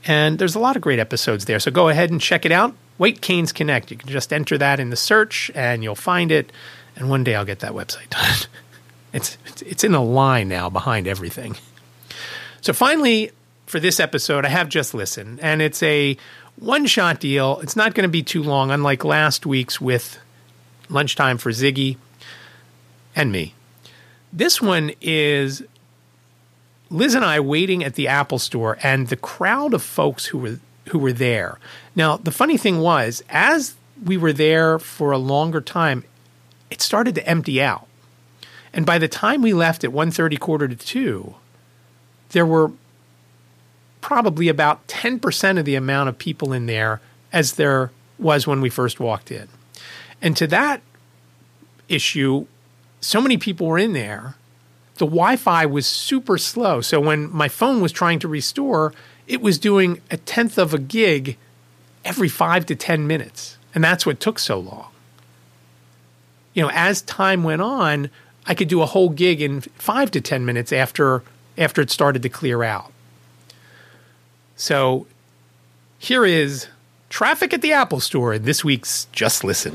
And 0.05 0.37
there's 0.37 0.55
a 0.55 0.59
lot 0.59 0.75
of 0.75 0.81
great 0.81 0.99
episodes 0.99 1.45
there. 1.45 1.59
So 1.59 1.71
go 1.71 1.87
ahead 1.87 2.11
and 2.11 2.19
check 2.19 2.45
it 2.45 2.51
out. 2.51 2.75
White 2.97 3.21
Canes 3.21 3.53
Connect. 3.53 3.91
You 3.91 3.97
can 3.97 4.09
just 4.09 4.33
enter 4.33 4.57
that 4.57 4.77
in 4.81 4.89
the 4.89 4.97
search 4.97 5.51
and 5.55 5.83
you'll 5.83 5.95
find 5.95 6.33
it. 6.33 6.51
And 6.97 7.09
one 7.09 7.23
day 7.23 7.35
I'll 7.35 7.45
get 7.45 7.59
that 7.59 7.71
website 7.71 8.09
done. 8.09 8.49
it's, 9.13 9.37
it's 9.61 9.85
in 9.85 9.93
a 9.93 10.03
line 10.03 10.49
now 10.49 10.69
behind 10.69 11.07
everything. 11.07 11.55
So 12.59 12.73
finally, 12.73 13.31
for 13.67 13.79
this 13.79 14.01
episode, 14.01 14.45
I 14.45 14.49
have 14.49 14.67
just 14.67 14.93
listened, 14.93 15.39
and 15.41 15.61
it's 15.61 15.81
a 15.83 16.17
one 16.59 16.85
shot 16.85 17.19
deal. 17.19 17.59
It's 17.61 17.75
not 17.75 17.93
going 17.93 18.03
to 18.03 18.11
be 18.11 18.23
too 18.23 18.43
long, 18.43 18.71
unlike 18.71 19.03
last 19.03 19.45
week's 19.45 19.79
with 19.79 20.19
Lunchtime 20.89 21.37
for 21.37 21.51
Ziggy 21.51 21.97
and 23.15 23.31
me. 23.31 23.53
This 24.31 24.61
one 24.61 24.91
is 25.01 25.63
Liz 26.89 27.15
and 27.15 27.25
I 27.25 27.39
waiting 27.39 27.83
at 27.83 27.95
the 27.95 28.07
Apple 28.07 28.39
store 28.39 28.77
and 28.83 29.07
the 29.07 29.15
crowd 29.15 29.73
of 29.73 29.81
folks 29.81 30.27
who 30.27 30.37
were 30.37 30.59
who 30.89 30.99
were 30.99 31.13
there. 31.13 31.59
Now, 31.95 32.17
the 32.17 32.31
funny 32.31 32.57
thing 32.57 32.79
was, 32.79 33.23
as 33.29 33.75
we 34.03 34.17
were 34.17 34.33
there 34.33 34.79
for 34.79 35.11
a 35.11 35.19
longer 35.19 35.61
time, 35.61 36.03
it 36.71 36.81
started 36.81 37.13
to 37.15 37.27
empty 37.27 37.61
out. 37.61 37.87
And 38.73 38.87
by 38.87 38.97
the 38.97 39.07
time 39.07 39.43
we 39.43 39.53
left 39.53 39.83
at 39.83 39.91
1.30, 39.91 40.39
quarter 40.39 40.67
to 40.67 40.75
2, 40.75 41.35
there 42.29 42.45
were 42.45 42.71
probably 44.01 44.47
about 44.47 44.87
10% 44.87 45.59
of 45.59 45.65
the 45.65 45.75
amount 45.75 46.09
of 46.09 46.17
people 46.17 46.53
in 46.53 46.65
there 46.65 47.01
as 47.31 47.53
there 47.53 47.91
was 48.17 48.47
when 48.47 48.61
we 48.61 48.69
first 48.69 48.99
walked 48.99 49.31
in. 49.31 49.47
And 50.21 50.35
to 50.37 50.47
that 50.47 50.81
issue, 51.87 52.45
so 53.01 53.21
many 53.21 53.37
people 53.37 53.67
were 53.67 53.77
in 53.77 53.93
there. 53.93 54.35
The 54.95 55.05
Wi 55.05 55.37
Fi 55.37 55.65
was 55.65 55.85
super 55.85 56.37
slow. 56.37 56.81
So 56.81 56.99
when 56.99 57.31
my 57.31 57.47
phone 57.47 57.81
was 57.81 57.91
trying 57.91 58.19
to 58.19 58.27
restore, 58.27 58.93
it 59.27 59.41
was 59.41 59.57
doing 59.57 60.01
a 60.11 60.17
tenth 60.17 60.57
of 60.57 60.73
a 60.73 60.79
gig 60.79 61.37
every 62.03 62.29
five 62.29 62.65
to 62.67 62.75
10 62.75 63.07
minutes. 63.07 63.57
And 63.73 63.83
that's 63.83 64.05
what 64.05 64.19
took 64.19 64.39
so 64.39 64.59
long. 64.59 64.89
You 66.53 66.63
know, 66.63 66.71
as 66.73 67.01
time 67.03 67.43
went 67.43 67.61
on, 67.61 68.09
I 68.45 68.55
could 68.55 68.67
do 68.67 68.81
a 68.81 68.87
whole 68.87 69.09
gig 69.09 69.41
in 69.41 69.61
five 69.61 70.11
to 70.11 70.21
10 70.21 70.45
minutes 70.45 70.73
after 70.73 71.23
after 71.57 71.81
it 71.81 71.91
started 71.91 72.23
to 72.23 72.29
clear 72.29 72.63
out. 72.63 72.91
So 74.59 75.07
here 75.99 76.25
is 76.25 76.67
traffic 77.07 77.53
at 77.53 77.61
the 77.61 77.71
Apple 77.71 78.01
Store 78.01 78.37
this 78.37 78.61
week's 78.61 79.05
Just 79.13 79.45
Listen. 79.45 79.73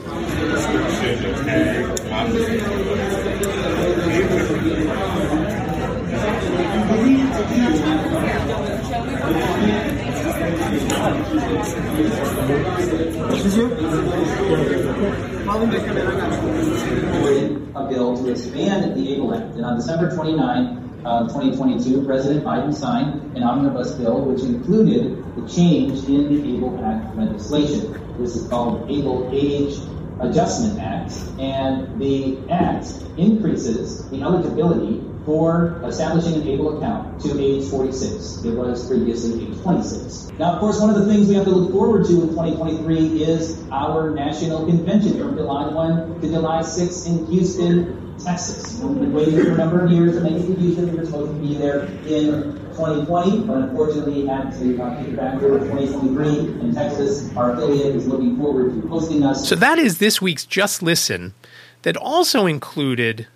a 17.75 17.89
bill 17.89 18.17
to 18.19 18.31
expand 18.31 18.95
the 18.95 19.15
ABLE 19.15 19.35
Act. 19.35 19.55
And 19.55 19.65
on 19.65 19.77
December 19.77 20.15
29, 20.15 20.84
uh, 21.05 21.29
2022, 21.29 22.05
President 22.05 22.45
Biden 22.45 22.75
signed 22.75 23.37
an 23.37 23.43
omnibus 23.43 23.93
bill 23.93 24.25
which 24.25 24.43
included 24.43 25.23
the 25.37 25.49
change 25.49 26.05
in 26.09 26.29
the 26.33 26.57
ABLE 26.57 26.85
Act 26.85 27.17
legislation. 27.17 27.93
This 28.19 28.37
is 28.37 28.49
called 28.49 28.91
ABLE 28.91 29.31
Age 29.33 29.77
Adjustment 30.21 30.81
Act, 30.81 31.13
and 31.39 32.01
the 32.01 32.39
act 32.51 32.87
increases 33.17 34.09
the 34.11 34.23
eligibility 34.23 35.03
for 35.25 35.81
establishing 35.85 36.35
an 36.41 36.49
ABLE 36.49 36.79
account 36.79 37.21
to 37.23 37.41
age 37.41 37.69
46. 37.69 38.45
It 38.45 38.55
was 38.55 38.87
previously 38.87 39.47
age 39.47 39.61
26. 39.63 40.39
Now, 40.39 40.55
of 40.55 40.61
course, 40.61 40.81
one 40.81 40.91
of 40.91 40.97
the 40.97 41.07
things 41.07 41.29
we 41.29 41.35
have 41.35 41.45
to 41.45 41.51
look 41.51 41.73
forward 41.73 42.07
to 42.07 42.13
in 42.13 42.29
2023 42.29 43.23
is 43.23 43.63
our 43.71 44.11
national 44.11 44.67
convention 44.67 45.19
from 45.19 45.37
July 45.37 45.69
1 45.69 46.21
to 46.21 46.29
July 46.29 46.63
6 46.63 47.07
in 47.07 47.27
Houston, 47.27 48.04
Texas. 48.23 48.81
We've 48.81 48.99
been 48.99 49.13
waiting 49.13 49.41
for 49.41 49.53
a 49.53 49.57
number 49.57 49.85
of 49.85 49.91
years 49.91 50.17
to 50.17 50.21
make 50.21 50.35
to 50.47 50.55
Houston. 50.55 50.93
We 50.93 50.99
were 50.99 51.07
supposed 51.07 51.33
to 51.33 51.41
be 51.41 51.55
there 51.55 51.85
in 51.85 52.55
2020, 52.77 53.41
but 53.41 53.57
unfortunately 53.57 54.27
had 54.27 54.53
to 54.59 54.83
uh, 54.83 54.99
kick 54.99 55.09
it 55.09 55.17
back 55.17 55.41
to 55.41 55.49
2023 55.49 56.61
in 56.61 56.75
Texas. 56.75 57.35
Our 57.37 57.53
affiliate 57.53 57.97
is 57.97 58.07
looking 58.07 58.37
forward 58.37 58.81
to 58.81 58.89
hosting 58.89 59.23
us. 59.25 59.49
So 59.49 59.55
that 59.57 59.79
is 59.79 59.99
this 59.99 60.21
week's 60.21 60.45
Just 60.45 60.83
Listen 60.83 61.35
that 61.83 61.97
also 61.97 62.47
included 62.47 63.27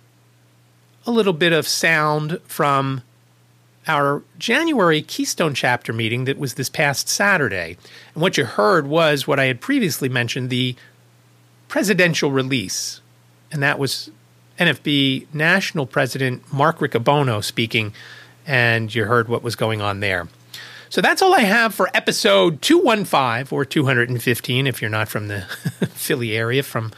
a 1.05 1.11
little 1.11 1.33
bit 1.33 1.53
of 1.53 1.67
sound 1.67 2.39
from 2.45 3.03
our 3.87 4.21
January 4.37 5.01
Keystone 5.01 5.53
chapter 5.53 5.91
meeting 5.91 6.25
that 6.25 6.37
was 6.37 6.53
this 6.55 6.69
past 6.69 7.09
Saturday. 7.09 7.77
And 8.13 8.21
what 8.21 8.37
you 8.37 8.45
heard 8.45 8.87
was 8.87 9.27
what 9.27 9.39
I 9.39 9.45
had 9.45 9.61
previously 9.61 10.09
mentioned 10.09 10.49
the 10.49 10.75
presidential 11.67 12.31
release. 12.31 13.01
And 13.51 13.63
that 13.63 13.79
was 13.79 14.11
NFB 14.59 15.33
National 15.33 15.85
President 15.85 16.51
Mark 16.53 16.79
Riccobono 16.79 17.43
speaking. 17.43 17.93
And 18.45 18.93
you 18.93 19.05
heard 19.05 19.27
what 19.27 19.41
was 19.41 19.55
going 19.55 19.81
on 19.81 19.99
there. 19.99 20.27
So 20.89 21.01
that's 21.01 21.21
all 21.21 21.35
I 21.35 21.41
have 21.41 21.75
for 21.75 21.89
episode 21.93 22.61
215 22.61 23.55
or 23.55 23.63
215 23.63 24.67
if 24.67 24.81
you're 24.81 24.89
not 24.89 25.07
from 25.07 25.27
the 25.27 25.41
Philly 25.93 26.35
area 26.35 26.63
from 26.63 26.91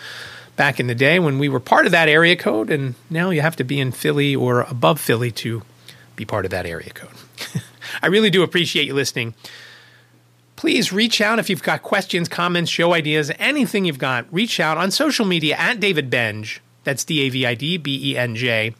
back 0.55 0.79
in 0.79 0.87
the 0.87 0.95
day 0.95 1.19
when 1.19 1.39
we 1.39 1.49
were 1.49 1.59
part 1.59 1.85
of 1.85 1.91
that 1.91 2.07
area 2.07 2.35
code, 2.35 2.69
and 2.69 2.95
now 3.09 3.31
you 3.31 3.41
have 3.41 3.55
to 3.57 3.63
be 3.63 3.79
in 3.79 3.91
Philly 3.91 4.35
or 4.35 4.61
above 4.61 4.99
Philly 4.99 5.31
to 5.31 5.63
be 6.15 6.23
part 6.23 6.45
of 6.45 6.51
that 6.51 6.65
area 6.65 6.91
code. 6.91 7.09
I 8.01 8.07
really 8.07 8.29
do 8.29 8.43
appreciate 8.43 8.87
you 8.87 8.93
listening. 8.93 9.33
Please 10.55 10.93
reach 10.93 11.19
out 11.19 11.39
if 11.39 11.49
you've 11.49 11.63
got 11.63 11.81
questions, 11.81 12.29
comments, 12.29 12.69
show 12.69 12.93
ideas, 12.93 13.31
anything 13.39 13.83
you've 13.83 13.97
got. 13.97 14.31
Reach 14.31 14.59
out 14.59 14.77
on 14.77 14.91
social 14.91 15.25
media 15.25 15.55
at 15.57 15.79
David 15.79 16.09
Benj. 16.09 16.61
That's 16.83 17.03
D 17.03 17.21
A 17.21 17.29
V 17.29 17.45
I 17.45 17.55
D 17.55 17.77
B 17.77 18.11
E 18.11 18.17
N 18.17 18.35
J. 18.35 18.75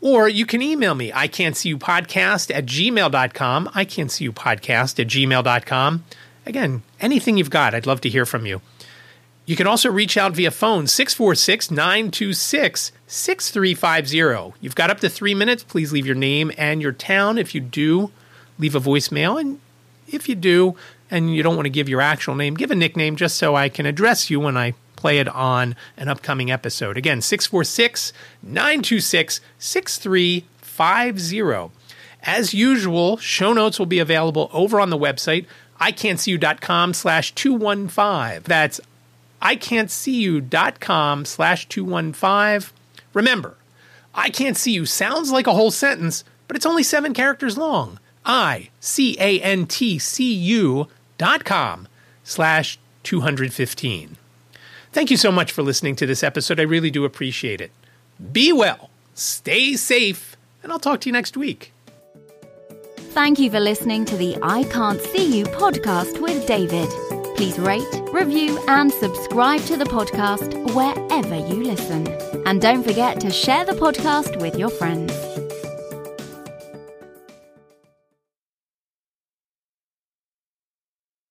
Or 0.00 0.28
you 0.28 0.46
can 0.46 0.62
email 0.62 0.94
me, 0.94 1.12
I 1.12 1.28
can't 1.28 1.56
see 1.56 1.68
you 1.68 1.78
podcast 1.78 2.54
at 2.54 2.64
gmail.com. 2.64 3.70
I 3.74 3.84
can't 3.84 4.10
see 4.10 4.24
you 4.24 4.32
podcast 4.32 4.98
at 4.98 5.08
gmail.com. 5.08 6.04
Again, 6.46 6.82
anything 7.00 7.36
you've 7.36 7.50
got, 7.50 7.74
I'd 7.74 7.86
love 7.86 8.00
to 8.02 8.08
hear 8.08 8.24
from 8.24 8.46
you. 8.46 8.62
You 9.44 9.56
can 9.56 9.66
also 9.66 9.90
reach 9.90 10.16
out 10.16 10.32
via 10.32 10.50
phone 10.50 10.86
646 10.86 11.70
926 11.70 12.92
6350. 13.06 14.56
You've 14.60 14.74
got 14.74 14.90
up 14.90 15.00
to 15.00 15.08
three 15.08 15.34
minutes. 15.34 15.64
Please 15.64 15.92
leave 15.92 16.06
your 16.06 16.14
name 16.14 16.52
and 16.56 16.80
your 16.80 16.92
town. 16.92 17.36
If 17.36 17.54
you 17.54 17.60
do, 17.60 18.10
leave 18.58 18.74
a 18.74 18.80
voicemail. 18.80 19.40
And 19.40 19.60
if 20.08 20.28
you 20.28 20.34
do, 20.34 20.76
and 21.10 21.34
you 21.34 21.42
don't 21.42 21.56
want 21.56 21.66
to 21.66 21.70
give 21.70 21.88
your 21.88 22.00
actual 22.00 22.36
name, 22.36 22.54
give 22.54 22.70
a 22.70 22.76
nickname 22.76 23.16
just 23.16 23.36
so 23.36 23.56
I 23.56 23.68
can 23.68 23.86
address 23.86 24.30
you 24.30 24.40
when 24.40 24.56
I 24.56 24.74
play 25.00 25.18
it 25.18 25.28
on 25.28 25.74
an 25.96 26.08
upcoming 26.08 26.50
episode. 26.50 26.96
Again, 26.96 27.20
646 27.20 28.12
926 28.42 29.40
6350. 29.58 31.72
As 32.22 32.52
usual, 32.52 33.16
show 33.16 33.52
notes 33.52 33.78
will 33.78 33.86
be 33.86 33.98
available 33.98 34.50
over 34.52 34.78
on 34.78 34.90
the 34.90 34.98
website, 34.98 35.46
iCantCU.com 35.80 36.92
slash 36.92 37.34
215. 37.34 38.42
That's 38.44 38.80
iCantCU.com 39.40 41.24
slash 41.24 41.68
215. 41.68 42.74
Remember, 43.14 43.56
I 44.14 44.28
can't 44.28 44.56
see 44.56 44.72
you 44.72 44.84
sounds 44.84 45.32
like 45.32 45.46
a 45.46 45.54
whole 45.54 45.70
sentence, 45.70 46.24
but 46.46 46.56
it's 46.56 46.66
only 46.66 46.82
seven 46.82 47.14
characters 47.14 47.56
long. 47.56 47.98
I 48.24 48.68
C 48.80 49.16
A 49.18 49.40
N 49.40 49.66
T 49.66 49.98
C 49.98 50.34
U 50.34 50.88
dot 51.16 51.44
com 51.44 51.88
slash 52.22 52.78
215. 53.02 54.18
Thank 54.92 55.10
you 55.10 55.16
so 55.16 55.30
much 55.30 55.52
for 55.52 55.62
listening 55.62 55.94
to 55.96 56.06
this 56.06 56.22
episode. 56.22 56.58
I 56.58 56.64
really 56.64 56.90
do 56.90 57.04
appreciate 57.04 57.60
it. 57.60 57.70
Be 58.32 58.52
well, 58.52 58.90
stay 59.14 59.76
safe, 59.76 60.36
and 60.62 60.72
I'll 60.72 60.80
talk 60.80 61.00
to 61.02 61.08
you 61.08 61.12
next 61.12 61.36
week. 61.36 61.72
Thank 63.12 63.38
you 63.38 63.50
for 63.50 63.60
listening 63.60 64.04
to 64.06 64.16
the 64.16 64.36
I 64.42 64.64
Can't 64.64 65.00
See 65.00 65.38
You 65.38 65.44
podcast 65.46 66.20
with 66.20 66.46
David. 66.46 66.88
Please 67.36 67.58
rate, 67.58 67.86
review, 68.12 68.62
and 68.68 68.92
subscribe 68.92 69.62
to 69.62 69.76
the 69.76 69.84
podcast 69.84 70.52
wherever 70.74 71.36
you 71.36 71.64
listen. 71.64 72.06
And 72.46 72.60
don't 72.60 72.82
forget 72.82 73.20
to 73.20 73.30
share 73.30 73.64
the 73.64 73.72
podcast 73.72 74.40
with 74.40 74.58
your 74.58 74.70
friends. 74.70 75.39